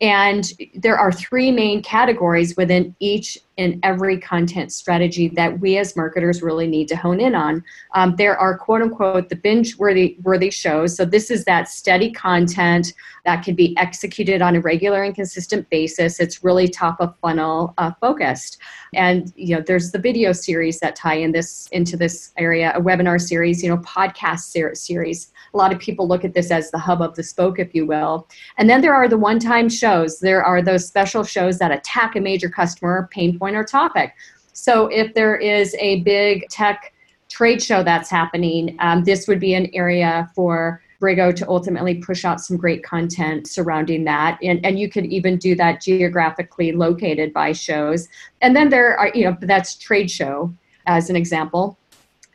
and 0.00 0.52
there 0.74 0.96
are 0.96 1.10
three 1.10 1.50
main 1.50 1.82
categories 1.82 2.56
within 2.56 2.94
each 3.00 3.38
and 3.58 3.78
every 3.82 4.18
content 4.18 4.72
strategy 4.72 5.28
that 5.28 5.58
we 5.60 5.76
as 5.76 5.96
marketers 5.96 6.42
really 6.42 6.66
need 6.66 6.88
to 6.88 6.96
hone 6.96 7.20
in 7.20 7.34
on. 7.34 7.62
Um, 7.94 8.14
there 8.16 8.38
are 8.38 8.56
quote 8.56 8.80
unquote 8.80 9.28
the 9.28 9.36
binge 9.36 9.76
worthy 9.76 10.16
worthy 10.22 10.50
shows. 10.50 10.96
So 10.96 11.04
this 11.04 11.30
is 11.30 11.44
that 11.44 11.68
steady 11.68 12.10
content 12.10 12.94
that 13.24 13.44
can 13.44 13.54
be 13.54 13.76
executed 13.76 14.40
on 14.40 14.56
a 14.56 14.60
regular 14.60 15.02
and 15.02 15.14
consistent 15.14 15.68
basis. 15.68 16.20
It's 16.20 16.42
really 16.44 16.68
top 16.68 17.00
of 17.00 17.14
funnel 17.20 17.74
uh, 17.76 17.92
focused. 18.00 18.58
And 18.94 19.32
you 19.36 19.56
know, 19.56 19.62
there's 19.66 19.90
the 19.90 19.98
video 19.98 20.32
series 20.32 20.80
that 20.80 20.96
tie 20.96 21.16
in 21.16 21.32
this 21.32 21.68
into 21.72 21.96
this 21.96 22.32
area, 22.38 22.72
a 22.74 22.80
webinar 22.80 23.20
series, 23.20 23.62
you 23.62 23.68
know, 23.68 23.78
podcast 23.78 24.40
ser- 24.40 24.74
series 24.74 25.32
a 25.54 25.56
lot 25.56 25.72
of 25.72 25.78
people 25.78 26.06
look 26.06 26.24
at 26.24 26.34
this 26.34 26.50
as 26.50 26.70
the 26.70 26.78
hub 26.78 27.00
of 27.00 27.14
the 27.14 27.22
spoke, 27.22 27.58
if 27.58 27.74
you 27.74 27.86
will. 27.86 28.28
And 28.58 28.68
then 28.68 28.80
there 28.80 28.94
are 28.94 29.08
the 29.08 29.18
one 29.18 29.38
time 29.38 29.68
shows. 29.68 30.20
There 30.20 30.42
are 30.42 30.62
those 30.62 30.86
special 30.86 31.24
shows 31.24 31.58
that 31.58 31.72
attack 31.72 32.16
a 32.16 32.20
major 32.20 32.48
customer, 32.48 33.08
pain 33.10 33.38
point, 33.38 33.47
or 33.54 33.64
topic. 33.64 34.14
So 34.52 34.86
if 34.88 35.14
there 35.14 35.36
is 35.36 35.76
a 35.78 36.00
big 36.00 36.48
tech 36.48 36.92
trade 37.28 37.62
show 37.62 37.82
that's 37.82 38.10
happening, 38.10 38.76
um, 38.80 39.04
this 39.04 39.28
would 39.28 39.40
be 39.40 39.54
an 39.54 39.70
area 39.72 40.30
for 40.34 40.82
Briggo 41.00 41.34
to 41.36 41.48
ultimately 41.48 41.94
push 41.96 42.24
out 42.24 42.40
some 42.40 42.56
great 42.56 42.82
content 42.82 43.46
surrounding 43.46 44.04
that. 44.04 44.38
And, 44.42 44.64
and 44.64 44.78
you 44.78 44.88
could 44.88 45.06
even 45.06 45.36
do 45.36 45.54
that 45.54 45.80
geographically 45.80 46.72
located 46.72 47.32
by 47.32 47.52
shows. 47.52 48.08
And 48.40 48.56
then 48.56 48.68
there 48.68 48.98
are, 48.98 49.12
you 49.14 49.24
know, 49.24 49.36
that's 49.40 49.76
trade 49.76 50.10
show 50.10 50.52
as 50.86 51.08
an 51.08 51.16
example. 51.16 51.78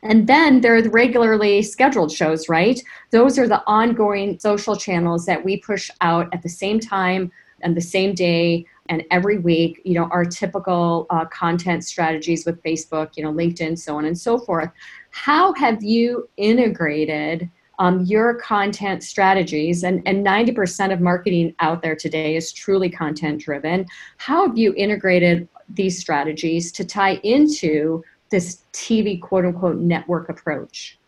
And 0.02 0.26
then 0.26 0.60
there 0.60 0.76
are 0.76 0.82
the 0.82 0.90
regularly 0.90 1.62
scheduled 1.62 2.12
shows, 2.12 2.48
right? 2.48 2.80
Those 3.10 3.38
are 3.38 3.48
the 3.48 3.62
ongoing 3.66 4.38
social 4.38 4.76
channels 4.76 5.26
that 5.26 5.44
we 5.44 5.58
push 5.58 5.90
out 6.00 6.32
at 6.32 6.42
the 6.42 6.48
same 6.48 6.78
time 6.78 7.32
and 7.62 7.76
the 7.76 7.80
same 7.80 8.14
day 8.14 8.66
and 8.88 9.02
every 9.10 9.38
week, 9.38 9.80
you 9.84 9.94
know, 9.94 10.08
our 10.10 10.24
typical 10.24 11.06
uh, 11.10 11.24
content 11.26 11.84
strategies 11.84 12.44
with 12.44 12.62
Facebook, 12.62 13.16
you 13.16 13.22
know, 13.22 13.32
LinkedIn, 13.32 13.78
so 13.78 13.96
on 13.96 14.04
and 14.04 14.18
so 14.18 14.38
forth. 14.38 14.70
How 15.10 15.54
have 15.54 15.82
you 15.82 16.28
integrated 16.36 17.48
um, 17.78 18.04
your 18.04 18.34
content 18.34 19.02
strategies? 19.02 19.84
And, 19.84 20.02
and 20.06 20.24
90% 20.24 20.92
of 20.92 21.00
marketing 21.00 21.54
out 21.60 21.82
there 21.82 21.96
today 21.96 22.36
is 22.36 22.52
truly 22.52 22.90
content 22.90 23.40
driven. 23.40 23.86
How 24.18 24.46
have 24.46 24.58
you 24.58 24.74
integrated 24.76 25.48
these 25.68 25.98
strategies 25.98 26.70
to 26.72 26.84
tie 26.84 27.14
into 27.22 28.04
this 28.30 28.64
TV 28.72 29.20
quote 29.20 29.46
unquote 29.46 29.76
network 29.76 30.28
approach? 30.28 30.98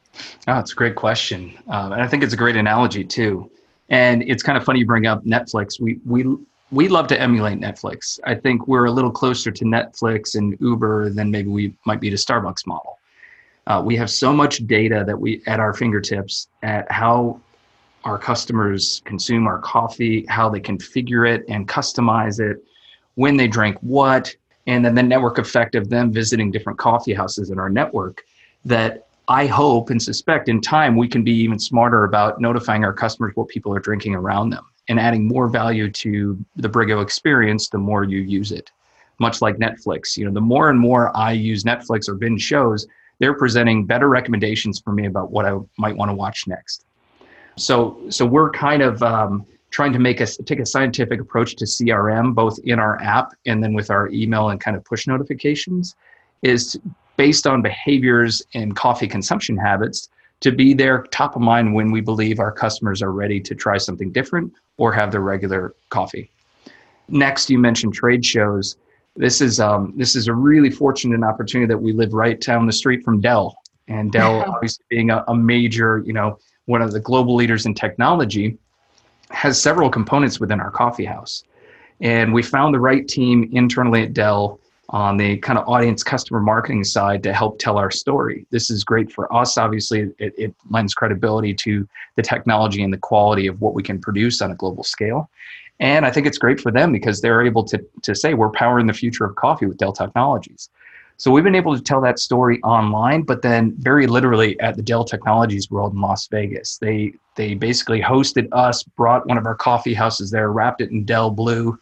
Oh, 0.49 0.59
it's 0.59 0.73
a 0.73 0.77
great 0.77 0.97
question. 0.97 1.59
Um, 1.69 1.93
and 1.93 2.01
I 2.01 2.09
think 2.09 2.23
it's 2.23 2.33
a 2.33 2.39
great 2.39 2.57
analogy 2.57 3.05
too. 3.05 3.51
And 3.91 4.23
it's 4.23 4.43
kind 4.43 4.57
of 4.57 4.65
funny 4.65 4.81
you 4.81 4.87
bring 4.87 5.07
up 5.07 5.25
Netflix. 5.25 5.79
We, 5.79 6.01
we, 6.07 6.25
we 6.73 6.89
love 6.89 7.07
to 7.09 7.21
emulate 7.21 7.59
Netflix. 7.59 8.19
I 8.25 8.35
think 8.35 8.67
we're 8.67 8.87
a 8.87 8.91
little 8.91 9.11
closer 9.11 9.51
to 9.51 9.65
Netflix 9.65 10.35
and 10.35 10.57
Uber 10.61 11.11
than 11.11 11.31
maybe 11.31 11.49
we 11.49 11.75
might 11.85 12.01
be 12.01 12.11
to 12.11 12.17
Starbucks 12.17 12.67
model. 12.67 12.99
Uh, 13.69 13.83
we 13.85 13.97
have 13.97 14.11
so 14.11 14.33
much 14.33 14.67
data 14.67 15.05
that 15.07 15.19
we 15.19 15.43
at 15.47 15.61
our 15.61 15.75
fingertips 15.75 16.49
at 16.63 16.91
how 16.91 17.41
our 18.05 18.19
customers 18.19 19.03
consume 19.05 19.47
our 19.47 19.59
coffee, 19.59 20.25
how 20.29 20.49
they 20.49 20.61
configure 20.61 21.29
it 21.29 21.45
and 21.49 21.69
customize 21.69 22.39
it, 22.41 22.63
when 23.15 23.37
they 23.37 23.49
drink 23.49 23.77
what, 23.81 24.35
and 24.67 24.85
then 24.85 24.95
the 24.95 25.03
network 25.03 25.39
effect 25.39 25.75
of 25.75 25.89
them 25.89 26.13
visiting 26.13 26.51
different 26.51 26.79
coffee 26.79 27.15
houses 27.15 27.51
in 27.51 27.59
our 27.59 27.71
network 27.71 28.23
that 28.65 29.07
I 29.29 29.47
hope 29.47 29.91
and 29.91 30.01
suspect 30.01 30.49
in 30.49 30.61
time 30.61 30.97
we 30.97 31.09
can 31.09 31.25
be 31.25 31.33
even 31.33 31.59
smarter 31.59 32.05
about 32.05 32.41
notifying 32.41 32.85
our 32.85 32.93
customers 32.93 33.35
what 33.35 33.49
people 33.49 33.75
are 33.75 33.81
drinking 33.81 34.15
around 34.15 34.51
them 34.51 34.65
and 34.89 35.01
adding 35.01 35.27
more 35.27 35.49
value 35.49 35.91
to 35.91 36.45
the 36.57 36.69
Briggo 36.69 37.03
experience 37.03 37.69
the 37.69 37.79
more 37.79 38.05
you 38.05 38.21
use 38.21 38.53
it. 38.53 38.71
Much 39.19 39.41
like 39.41 39.57
Netflix, 39.57 40.17
you 40.17 40.25
know, 40.25 40.33
the 40.33 40.41
more 40.41 40.69
and 40.69 40.79
more 40.79 41.17
I 41.17 41.33
use 41.33 41.65
Netflix 41.65 42.09
or 42.09 42.15
binge 42.15 42.43
shows, 42.43 42.87
they're 43.19 43.35
presenting 43.35 43.87
better 43.87 44.09
recommendations 44.09 44.79
for 44.79 44.93
me 44.93 45.07
about 45.07 45.31
what 45.31 45.47
I 45.47 45.57
might 45.79 45.97
want 45.97 46.11
to 46.11 46.15
watch 46.15 46.47
next. 46.47 46.85
So, 47.57 47.99
so 48.11 48.27
we're 48.27 48.51
kind 48.51 48.83
of 48.83 49.03
um, 49.03 49.47
trying 49.71 49.93
to 49.95 49.99
make 49.99 50.21
us 50.21 50.37
take 50.45 50.61
a 50.61 50.67
scientific 50.67 51.21
approach 51.21 51.57
to 51.57 51.65
CRM, 51.65 52.35
both 52.35 52.59
in 52.65 52.79
our 52.79 53.01
app 53.03 53.33
and 53.47 53.63
then 53.63 53.73
with 53.73 53.91
our 53.91 54.09
email 54.11 54.51
and 54.51 54.61
kind 54.61 54.77
of 54.77 54.85
push 54.85 55.07
notifications, 55.07 55.97
is 56.43 56.79
based 57.17 57.47
on 57.47 57.63
behaviors 57.63 58.43
and 58.55 58.77
coffee 58.77 59.09
consumption 59.09 59.57
habits 59.57 60.11
to 60.41 60.53
be 60.53 60.75
there 60.75 61.03
top 61.11 61.37
of 61.37 61.43
mind 61.43 61.75
when 61.75 61.91
we 61.91 62.01
believe 62.01 62.39
our 62.39 62.53
customers 62.53 63.03
are 63.03 63.13
ready 63.13 63.41
to 63.41 63.55
try 63.55 63.79
something 63.79 64.13
different 64.13 64.53
or 64.77 64.93
have 64.93 65.11
their 65.11 65.23
regular 65.23 65.75
coffee. 65.89 66.31
Next, 67.09 67.49
you 67.51 67.59
mentioned 67.59 67.95
trade 67.95 68.25
shows. 68.25 68.77
This 69.15 69.41
is 69.41 69.61
um, 69.61 69.95
this 69.97 70.15
is 70.15 70.29
a 70.29 70.35
really 70.35 70.71
fortunate 70.71 71.23
opportunity 71.23 71.69
that 71.69 71.79
we 71.79 71.93
live 71.93 72.13
right 72.13 72.39
down 72.41 72.67
the 72.67 72.73
street 72.73 73.03
from 73.03 73.21
Dell, 73.21 73.57
and 73.89 74.13
Dell 74.13 74.43
obviously 74.43 74.85
being 74.91 75.11
a, 75.11 75.25
a 75.29 75.35
major, 75.35 76.03
you 76.05 76.13
know, 76.13 76.39
one 76.67 76.83
of 76.83 76.93
the 76.93 77.01
global 77.01 77.35
leaders 77.35 77.65
in 77.65 77.75
technology 77.75 78.59
has 79.31 79.61
several 79.61 79.89
components 79.89 80.39
within 80.39 80.61
our 80.61 80.71
coffee 80.71 81.05
house. 81.05 81.45
And 82.01 82.33
we 82.33 82.43
found 82.43 82.75
the 82.75 82.81
right 82.81 83.07
team 83.09 83.49
internally 83.53 84.03
at 84.03 84.13
Dell 84.13 84.61
on 84.91 85.17
the 85.17 85.37
kind 85.39 85.59
of 85.59 85.69
audience 85.69 86.03
customer 86.03 86.41
marketing 86.41 86.85
side 86.85 87.23
to 87.25 87.33
help 87.33 87.59
tell 87.59 87.77
our 87.77 87.91
story. 87.91 88.47
This 88.51 88.71
is 88.71 88.85
great 88.85 89.13
for 89.13 89.33
us. 89.35 89.59
Obviously, 89.59 90.13
it, 90.19 90.35
it, 90.39 90.55
lends 90.71 90.95
credibility 90.95 91.55
to 91.55 91.89
the 92.15 92.23
technology 92.23 92.83
and 92.83 92.93
the 92.93 92.99
quality 92.99 93.47
of 93.49 93.61
what 93.61 93.75
we 93.75 93.83
can 93.83 94.01
produce 94.01 94.41
on 94.41 94.53
a 94.53 94.55
global 94.55 94.85
scale. 94.85 95.29
And 95.81 96.07
I 96.07 96.11
think 96.11 96.27
it's 96.27 96.39
great 96.39 96.61
for 96.61 96.71
them 96.71 96.93
because 96.93 97.21
they're 97.21 97.45
able 97.45 97.65
to, 97.65 97.85
to 98.03 98.15
say, 98.15 98.35
we're 98.35 98.51
powering 98.51 98.87
the 98.87 98.93
future 98.93 99.25
of 99.25 99.35
coffee 99.37 99.67
with 99.67 99.77
Dell 99.77 99.93
Technologies. 99.93 100.71
So 101.19 101.31
we've 101.31 101.45
been 101.45 101.55
able 101.55 101.75
to 101.75 101.83
tell 101.83 102.01
that 102.03 102.19
story 102.19 102.61
online, 102.63 103.23
but 103.23 103.43
then 103.43 103.75
very 103.79 104.07
literally 104.07 104.59
at 104.61 104.77
the 104.77 104.83
Dell 104.83 105.05
Technologies 105.05 105.71
World 105.71 105.95
in 105.95 106.01
Las 106.01 106.29
Vegas. 106.29 106.79
They 106.79 107.15
they 107.37 107.55
basically 107.55 108.01
hosted 108.01 108.49
us, 108.53 108.83
brought 108.83 109.27
one 109.27 109.39
of 109.39 109.47
our 109.47 109.55
coffee 109.55 109.95
houses 109.95 110.31
there, 110.31 110.53
wrapped 110.53 110.81
it 110.81 110.91
in 110.91 111.05
Dell 111.05 111.31
blue, 111.31 111.79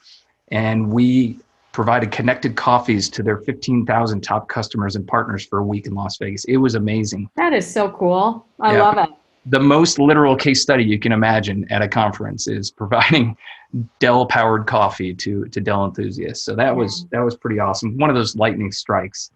and 0.48 0.90
we 0.90 1.38
provided 1.74 2.12
connected 2.12 2.54
coffees 2.54 3.10
to 3.10 3.22
their 3.22 3.38
15,000 3.38 4.20
top 4.22 4.48
customers 4.48 4.94
and 4.94 5.06
partners 5.06 5.44
for 5.44 5.58
a 5.58 5.64
week 5.64 5.86
in 5.86 5.94
Las 5.94 6.16
Vegas. 6.16 6.44
It 6.44 6.56
was 6.56 6.76
amazing. 6.76 7.28
That 7.36 7.52
is 7.52 7.70
so 7.70 7.90
cool. 7.90 8.46
I 8.60 8.74
yeah. 8.74 8.82
love 8.82 8.98
it. 8.98 9.10
The 9.46 9.60
most 9.60 9.98
literal 9.98 10.36
case 10.36 10.62
study 10.62 10.84
you 10.84 10.98
can 10.98 11.12
imagine 11.12 11.66
at 11.70 11.82
a 11.82 11.88
conference 11.88 12.46
is 12.46 12.70
providing 12.82 13.36
Dell 13.98 14.24
powered 14.24 14.66
coffee 14.66 15.12
to 15.14 15.46
to 15.46 15.60
Dell 15.60 15.84
enthusiasts. 15.84 16.44
So 16.44 16.54
that 16.54 16.74
was 16.74 17.06
that 17.10 17.20
was 17.20 17.36
pretty 17.36 17.58
awesome. 17.58 17.98
One 17.98 18.08
of 18.08 18.16
those 18.16 18.36
lightning 18.36 18.72
strikes. 18.72 19.30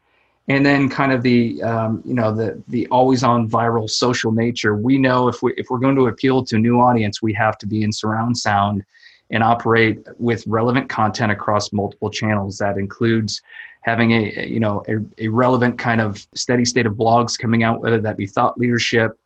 And 0.46 0.64
then 0.64 0.88
kind 0.88 1.12
of 1.12 1.22
the 1.22 1.61
um, 1.62 2.03
you 2.07 2.14
know 2.14 2.33
the 2.33 2.62
the 2.68 2.87
always 2.87 3.24
on 3.24 3.51
viral 3.51 3.90
social 3.90 4.31
nature. 4.31 4.77
We 4.77 4.96
know 4.96 5.29
if 5.29 5.42
we 5.42 5.53
if 5.59 5.66
we're 5.68 5.81
going 5.81 5.96
to 5.96 6.07
appeal 6.07 6.44
to 6.44 6.57
a 6.57 6.59
new 6.59 6.81
audience, 6.81 7.20
we 7.20 7.35
have 7.35 7.59
to 7.59 7.66
be 7.66 7.83
in 7.83 7.92
surround 7.92 8.38
sound 8.38 8.85
and 9.30 9.42
operate 9.42 9.98
with 10.18 10.46
relevant 10.46 10.88
content 10.88 11.30
across 11.32 11.72
multiple 11.72 12.10
channels. 12.10 12.58
That 12.58 12.78
includes 12.78 13.42
having 13.82 14.12
a 14.12 14.46
you 14.46 14.60
know 14.60 14.82
a, 14.88 15.24
a 15.24 15.28
relevant 15.28 15.78
kind 15.78 16.00
of 16.00 16.26
steady 16.34 16.64
state 16.64 16.86
of 16.86 16.94
blogs 16.94 17.38
coming 17.38 17.62
out, 17.62 17.80
whether 17.80 18.00
that 18.00 18.16
be 18.16 18.26
thought 18.26 18.58
leadership, 18.58 19.18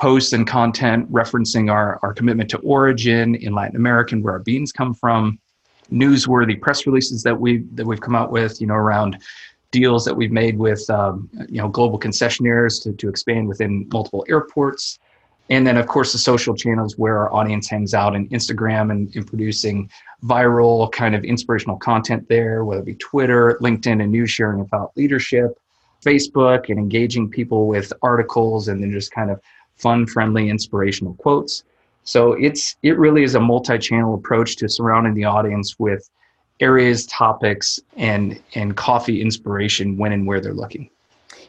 posts 0.00 0.32
and 0.32 0.46
content 0.46 1.10
referencing 1.12 1.70
our, 1.70 1.98
our 2.02 2.14
commitment 2.14 2.50
to 2.50 2.58
origin 2.58 3.34
in 3.34 3.54
Latin 3.54 3.76
America 3.76 4.14
and 4.14 4.24
where 4.24 4.34
our 4.34 4.38
beans 4.40 4.72
come 4.72 4.94
from, 4.94 5.38
newsworthy 5.92 6.60
press 6.60 6.86
releases 6.86 7.22
that 7.22 7.38
we 7.38 7.58
that 7.74 7.86
we've 7.86 8.00
come 8.00 8.14
out 8.14 8.30
with, 8.30 8.60
you 8.60 8.66
know, 8.66 8.74
around 8.74 9.18
deals 9.70 10.04
that 10.04 10.14
we've 10.14 10.32
made 10.32 10.58
with 10.58 10.88
um, 10.90 11.28
you 11.48 11.60
know 11.60 11.68
global 11.68 11.98
concessionaires 11.98 12.82
to, 12.82 12.92
to 12.94 13.08
expand 13.08 13.46
within 13.48 13.88
multiple 13.92 14.24
airports 14.28 14.98
and 15.50 15.66
then 15.66 15.76
of 15.76 15.86
course 15.86 16.12
the 16.12 16.18
social 16.18 16.54
channels 16.54 16.96
where 16.96 17.18
our 17.18 17.32
audience 17.34 17.68
hangs 17.68 17.92
out 17.92 18.16
and 18.16 18.30
instagram 18.30 18.90
and, 18.90 19.14
and 19.14 19.26
producing 19.26 19.90
viral 20.24 20.90
kind 20.92 21.14
of 21.14 21.24
inspirational 21.24 21.76
content 21.76 22.26
there 22.28 22.64
whether 22.64 22.80
it 22.80 22.86
be 22.86 22.94
twitter 22.94 23.58
linkedin 23.60 24.02
and 24.02 24.10
news 24.10 24.30
sharing 24.30 24.60
about 24.60 24.92
leadership 24.96 25.58
facebook 26.04 26.68
and 26.68 26.78
engaging 26.78 27.28
people 27.28 27.66
with 27.66 27.92
articles 28.02 28.68
and 28.68 28.82
then 28.82 28.90
just 28.90 29.12
kind 29.12 29.30
of 29.30 29.40
fun 29.80 30.06
friendly 30.06 30.48
inspirational 30.48 31.14
quotes. 31.14 31.64
So 32.04 32.32
it's 32.32 32.76
it 32.82 32.98
really 32.98 33.22
is 33.22 33.34
a 33.34 33.40
multi-channel 33.40 34.14
approach 34.14 34.56
to 34.56 34.68
surrounding 34.68 35.14
the 35.14 35.24
audience 35.24 35.78
with 35.78 36.08
areas 36.60 37.06
topics 37.06 37.80
and 37.96 38.40
and 38.54 38.76
coffee 38.76 39.20
inspiration 39.22 39.96
when 39.96 40.12
and 40.12 40.26
where 40.26 40.40
they're 40.40 40.54
looking 40.54 40.90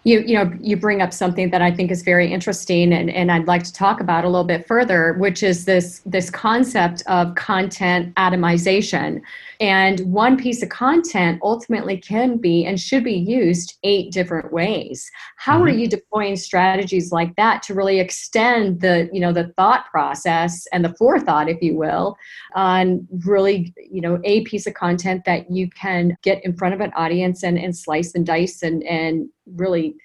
you 0.04 0.22
you 0.22 0.34
know 0.34 0.52
you 0.60 0.76
bring 0.78 1.02
up 1.02 1.14
something 1.14 1.50
that 1.52 1.62
I 1.62 1.72
think 1.72 1.92
is 1.92 2.02
very 2.02 2.32
interesting 2.32 2.92
and, 2.94 3.10
and 3.10 3.32
I'd 3.32 3.48
like 3.48 3.64
to 3.64 3.74
talk 3.74 4.00
about 4.00 4.26
a 4.26 4.30
little 4.30 4.46
bit 4.46 4.68
further, 4.68 5.14
which 5.14 5.44
is 5.44 5.66
this 5.66 6.02
this 6.06 6.30
concept 6.30 7.04
of 7.08 7.36
content 7.36 8.16
atomization. 8.16 9.22
And 9.62 10.00
one 10.12 10.38
piece 10.38 10.64
of 10.64 10.70
content 10.70 11.40
ultimately 11.44 11.96
can 11.96 12.38
be 12.38 12.66
and 12.66 12.80
should 12.80 13.04
be 13.04 13.14
used 13.14 13.78
eight 13.84 14.12
different 14.12 14.52
ways. 14.52 15.08
How 15.38 15.58
mm-hmm. 15.58 15.68
are 15.68 15.70
you 15.70 15.88
deploying 15.88 16.36
strategies 16.36 17.12
like 17.12 17.36
that 17.36 17.62
to 17.64 17.76
really 17.76 18.00
extend 18.00 18.82
the 18.82 19.08
you 19.14 19.20
know 19.20 19.32
the 19.32 19.54
thought 19.58 19.86
process 19.92 20.66
and 20.74 20.84
the 20.84 20.96
forethought, 20.96 21.48
if 21.48 21.62
you 21.62 21.76
will, 21.76 22.18
on 22.56 23.08
really 23.24 23.72
you 23.78 24.02
know 24.02 24.20
a 24.24 24.42
piece 24.46 24.66
of 24.66 24.74
content 24.74 25.26
that 25.26 25.52
you 25.52 25.70
can 25.70 26.18
get 26.24 26.44
in 26.44 26.58
front 26.58 26.74
of 26.74 26.82
an 26.82 26.92
audience 26.96 27.44
and, 27.44 27.60
and 27.60 27.78
slice 27.78 28.16
and 28.16 28.26
dice 28.26 28.64
and 28.64 28.82
and 28.84 29.30
really 29.46 29.96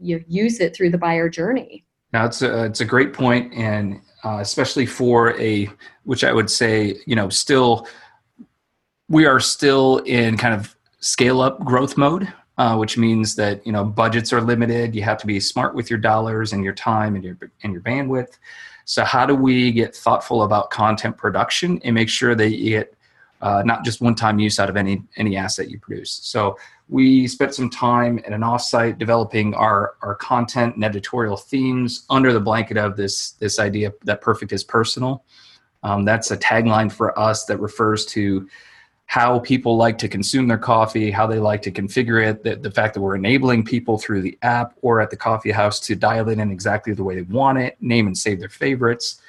you 0.00 0.16
know, 0.16 0.24
use 0.26 0.58
it 0.58 0.74
through 0.74 0.88
the 0.88 0.96
buyer 0.96 1.28
journey. 1.28 1.84
Now 2.14 2.24
it's 2.24 2.40
a 2.40 2.64
it's 2.64 2.80
a 2.80 2.86
great 2.86 3.12
point, 3.12 3.52
and 3.52 4.00
uh, 4.24 4.38
especially 4.40 4.86
for 4.86 5.38
a 5.38 5.68
which 6.04 6.24
I 6.24 6.32
would 6.32 6.48
say 6.48 6.96
you 7.06 7.14
know 7.14 7.28
still 7.28 7.86
we 9.12 9.26
are 9.26 9.38
still 9.38 9.98
in 9.98 10.36
kind 10.36 10.54
of 10.54 10.74
scale 11.00 11.40
up 11.40 11.62
growth 11.64 11.96
mode. 11.96 12.32
Uh, 12.58 12.76
which 12.76 12.98
means 12.98 13.34
that 13.34 13.66
you 13.66 13.72
know 13.72 13.82
budgets 13.82 14.30
are 14.30 14.42
limited. 14.42 14.94
You 14.94 15.02
have 15.02 15.16
to 15.18 15.26
be 15.26 15.40
smart 15.40 15.74
with 15.74 15.88
your 15.88 15.98
dollars 15.98 16.52
and 16.52 16.62
your 16.62 16.74
time 16.74 17.14
and 17.14 17.24
your 17.24 17.38
and 17.62 17.72
your 17.72 17.80
bandwidth. 17.80 18.38
So 18.84 19.04
how 19.04 19.24
do 19.24 19.34
we 19.34 19.72
get 19.72 19.96
thoughtful 19.96 20.42
about 20.42 20.68
content 20.68 21.16
production 21.16 21.80
and 21.82 21.94
make 21.94 22.10
sure 22.10 22.34
that 22.34 22.50
you 22.50 22.70
get 22.78 22.94
uh, 23.40 23.62
not 23.64 23.84
just 23.84 24.02
one-time 24.02 24.38
use 24.38 24.60
out 24.60 24.68
of 24.68 24.76
any 24.76 25.02
any 25.16 25.34
asset 25.34 25.70
you 25.70 25.78
produce? 25.78 26.20
So 26.22 26.58
we 26.90 27.26
spent 27.26 27.54
some 27.54 27.70
time 27.70 28.18
at 28.26 28.34
an 28.34 28.42
offsite 28.42 28.98
developing 28.98 29.54
our, 29.54 29.94
our 30.02 30.14
content 30.14 30.74
and 30.74 30.84
editorial 30.84 31.38
themes 31.38 32.04
under 32.10 32.34
the 32.34 32.40
blanket 32.40 32.76
of 32.76 32.98
this, 32.98 33.30
this 33.32 33.58
idea 33.58 33.94
that 34.04 34.20
perfect 34.20 34.52
is 34.52 34.62
personal. 34.62 35.24
Um, 35.82 36.04
that's 36.04 36.30
a 36.30 36.36
tagline 36.36 36.92
for 36.92 37.18
us 37.18 37.46
that 37.46 37.56
refers 37.58 38.04
to 38.06 38.46
how 39.06 39.38
people 39.40 39.76
like 39.76 39.98
to 39.98 40.08
consume 40.08 40.48
their 40.48 40.58
coffee, 40.58 41.10
how 41.10 41.26
they 41.26 41.38
like 41.38 41.60
to 41.62 41.70
configure 41.70 42.26
it, 42.26 42.42
the, 42.42 42.56
the 42.56 42.70
fact 42.70 42.94
that 42.94 43.00
we're 43.00 43.14
enabling 43.14 43.62
people 43.62 43.98
through 43.98 44.22
the 44.22 44.38
app 44.42 44.74
or 44.80 45.00
at 45.00 45.10
the 45.10 45.16
coffee 45.16 45.50
house 45.50 45.80
to 45.80 45.94
dial 45.94 46.28
it 46.30 46.38
in 46.38 46.50
exactly 46.50 46.94
the 46.94 47.04
way 47.04 47.16
they 47.16 47.22
want 47.22 47.58
it, 47.58 47.76
name 47.80 48.06
and 48.06 48.16
save 48.16 48.40
their 48.40 48.48
favorites, 48.48 49.20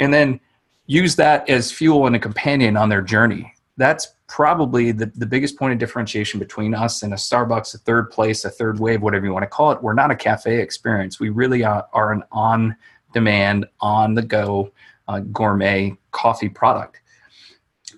and 0.00 0.12
then 0.12 0.40
use 0.86 1.14
that 1.14 1.48
as 1.48 1.70
fuel 1.70 2.06
and 2.06 2.16
a 2.16 2.18
companion 2.18 2.76
on 2.76 2.88
their 2.88 3.02
journey. 3.02 3.54
That's 3.76 4.08
probably 4.26 4.92
the, 4.92 5.06
the 5.14 5.26
biggest 5.26 5.56
point 5.56 5.72
of 5.72 5.78
differentiation 5.78 6.40
between 6.40 6.74
us 6.74 7.02
and 7.02 7.12
a 7.12 7.16
Starbucks, 7.16 7.74
a 7.74 7.78
third 7.78 8.10
place, 8.10 8.44
a 8.44 8.50
third 8.50 8.80
wave, 8.80 9.00
whatever 9.02 9.26
you 9.26 9.32
want 9.32 9.42
to 9.44 9.48
call 9.48 9.70
it. 9.70 9.82
We're 9.82 9.94
not 9.94 10.10
a 10.10 10.16
cafe 10.16 10.60
experience. 10.60 11.20
We 11.20 11.28
really 11.28 11.62
are, 11.62 11.86
are 11.92 12.12
an 12.12 12.22
on 12.32 12.76
demand, 13.12 13.66
on 13.80 14.14
the 14.14 14.22
go 14.22 14.72
uh, 15.08 15.20
gourmet 15.20 15.96
coffee 16.12 16.48
product. 16.48 16.99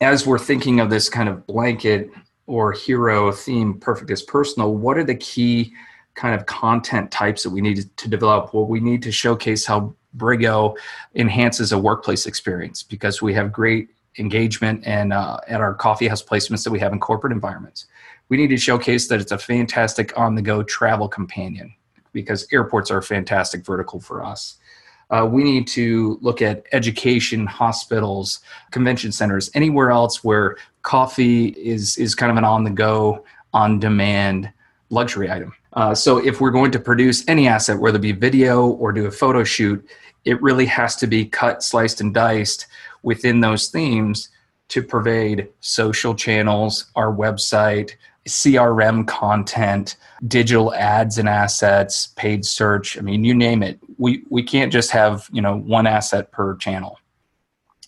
As 0.02 0.26
we're 0.26 0.36
thinking 0.36 0.80
of 0.80 0.90
this 0.90 1.08
kind 1.08 1.28
of 1.28 1.46
blanket 1.46 2.10
or 2.48 2.72
hero 2.72 3.30
theme, 3.30 3.78
perfect 3.78 4.10
is 4.10 4.20
personal, 4.20 4.74
what 4.74 4.98
are 4.98 5.04
the 5.04 5.14
key 5.14 5.72
kind 6.16 6.34
of 6.34 6.44
content 6.46 7.12
types 7.12 7.44
that 7.44 7.50
we 7.50 7.60
need 7.60 7.88
to 7.96 8.08
develop? 8.08 8.52
Well, 8.52 8.66
we 8.66 8.80
need 8.80 9.00
to 9.04 9.12
showcase 9.12 9.64
how 9.64 9.94
Briggo 10.16 10.76
enhances 11.14 11.70
a 11.70 11.78
workplace 11.78 12.26
experience 12.26 12.82
because 12.82 13.22
we 13.22 13.32
have 13.34 13.52
great 13.52 13.90
engagement 14.18 14.82
and 14.84 15.12
uh, 15.12 15.38
at 15.46 15.60
our 15.60 15.72
coffee 15.72 16.08
house 16.08 16.20
placements 16.20 16.64
that 16.64 16.72
we 16.72 16.80
have 16.80 16.92
in 16.92 16.98
corporate 16.98 17.32
environments. 17.32 17.86
We 18.28 18.36
need 18.38 18.48
to 18.48 18.56
showcase 18.56 19.06
that 19.06 19.20
it's 19.20 19.30
a 19.30 19.38
fantastic 19.38 20.18
on 20.18 20.34
the 20.34 20.42
go 20.42 20.64
travel 20.64 21.06
companion 21.06 21.72
because 22.12 22.48
airports 22.52 22.90
are 22.90 22.98
a 22.98 23.02
fantastic 23.04 23.64
vertical 23.64 24.00
for 24.00 24.24
us. 24.24 24.58
Uh, 25.12 25.26
we 25.26 25.44
need 25.44 25.66
to 25.66 26.18
look 26.22 26.40
at 26.40 26.64
education, 26.72 27.46
hospitals, 27.46 28.40
convention 28.70 29.12
centers, 29.12 29.50
anywhere 29.54 29.90
else 29.90 30.24
where 30.24 30.56
coffee 30.80 31.48
is 31.48 31.96
is 31.98 32.14
kind 32.14 32.32
of 32.32 32.38
an 32.38 32.44
on 32.44 32.64
the 32.64 32.70
go, 32.70 33.24
on 33.52 33.78
demand 33.78 34.50
luxury 34.88 35.30
item. 35.30 35.52
Uh, 35.74 35.94
so 35.94 36.18
if 36.18 36.40
we're 36.40 36.50
going 36.50 36.70
to 36.70 36.78
produce 36.78 37.24
any 37.28 37.46
asset, 37.46 37.78
whether 37.78 37.96
it 37.96 38.02
be 38.02 38.12
video 38.12 38.68
or 38.68 38.92
do 38.92 39.06
a 39.06 39.10
photo 39.10 39.44
shoot, 39.44 39.86
it 40.24 40.40
really 40.42 40.66
has 40.66 40.96
to 40.96 41.06
be 41.06 41.24
cut, 41.24 41.62
sliced, 41.62 42.00
and 42.00 42.14
diced 42.14 42.66
within 43.02 43.40
those 43.40 43.68
themes 43.68 44.28
to 44.68 44.82
pervade 44.82 45.48
social 45.60 46.14
channels, 46.14 46.86
our 46.96 47.12
website, 47.14 47.92
CRM 48.26 49.06
content, 49.06 49.96
digital 50.28 50.74
ads 50.74 51.18
and 51.18 51.28
assets, 51.28 52.08
paid 52.16 52.44
search. 52.44 52.96
I 52.96 53.00
mean, 53.00 53.24
you 53.24 53.34
name 53.34 53.62
it. 53.62 53.78
We 53.98 54.24
we 54.30 54.42
can't 54.42 54.72
just 54.72 54.90
have, 54.92 55.28
you 55.32 55.42
know, 55.42 55.56
one 55.56 55.86
asset 55.86 56.30
per 56.30 56.56
channel. 56.56 56.98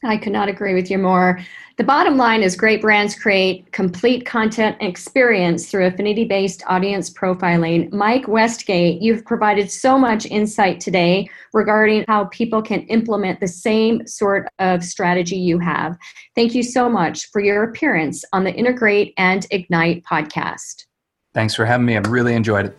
I 0.03 0.17
could 0.17 0.33
not 0.33 0.49
agree 0.49 0.75
with 0.75 0.91
you 0.91 0.99
more. 0.99 1.41
The 1.77 1.83
bottom 1.83 2.17
line 2.17 2.45
is 2.45 2.55
great 2.55 2.81
brands 2.81 3.17
create 3.17 3.73
complete 3.73 4.25
content 4.25 4.77
experience 4.79 5.69
through 5.69 5.87
affinity 5.87 6.25
based 6.25 6.63
audience 6.69 7.11
profiling. 7.11 7.93
Mike 7.93 8.29
Westgate, 8.29 9.03
you've 9.03 9.25
provided 9.25 9.69
so 9.69 9.99
much 9.99 10.25
insight 10.27 10.79
today 10.79 11.29
regarding 11.53 12.05
how 12.07 12.27
people 12.27 12.63
can 12.63 12.83
implement 12.83 13.41
the 13.41 13.49
same 13.49 14.07
sort 14.07 14.47
of 14.61 14.85
strategy 14.85 15.35
you 15.35 15.59
have. 15.59 15.97
Thank 16.37 16.55
you 16.55 16.63
so 16.63 16.89
much 16.89 17.27
for 17.33 17.41
your 17.41 17.65
appearance 17.65 18.25
on 18.33 18.45
the 18.45 18.55
Integrate 18.55 19.13
and 19.19 19.45
Ignite 19.51 20.05
podcast. 20.05 20.85
Thanks 21.33 21.57
for 21.57 21.65
having 21.65 21.87
me. 21.87 21.97
I've 21.97 22.07
really 22.07 22.35
enjoyed 22.35 22.67
it. 22.67 22.79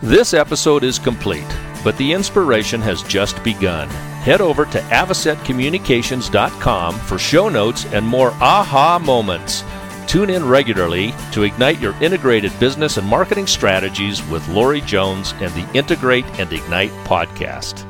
This 0.00 0.32
episode 0.32 0.84
is 0.84 1.00
complete, 1.00 1.44
but 1.88 1.96
the 1.96 2.12
inspiration 2.12 2.82
has 2.82 3.02
just 3.04 3.42
begun 3.42 3.88
head 3.88 4.42
over 4.42 4.66
to 4.66 4.78
avocetcommunications.com 4.78 6.98
for 6.98 7.18
show 7.18 7.48
notes 7.48 7.86
and 7.86 8.06
more 8.06 8.32
aha 8.42 9.00
moments. 9.02 9.64
Tune 10.06 10.28
in 10.28 10.46
regularly 10.46 11.14
to 11.32 11.44
ignite 11.44 11.80
your 11.80 11.94
integrated 12.02 12.52
business 12.60 12.98
and 12.98 13.06
marketing 13.06 13.46
strategies 13.46 14.22
with 14.28 14.46
Lori 14.48 14.82
Jones 14.82 15.32
and 15.40 15.50
the 15.54 15.66
Integrate 15.72 16.26
and 16.38 16.52
Ignite 16.52 16.92
podcast. 17.06 17.87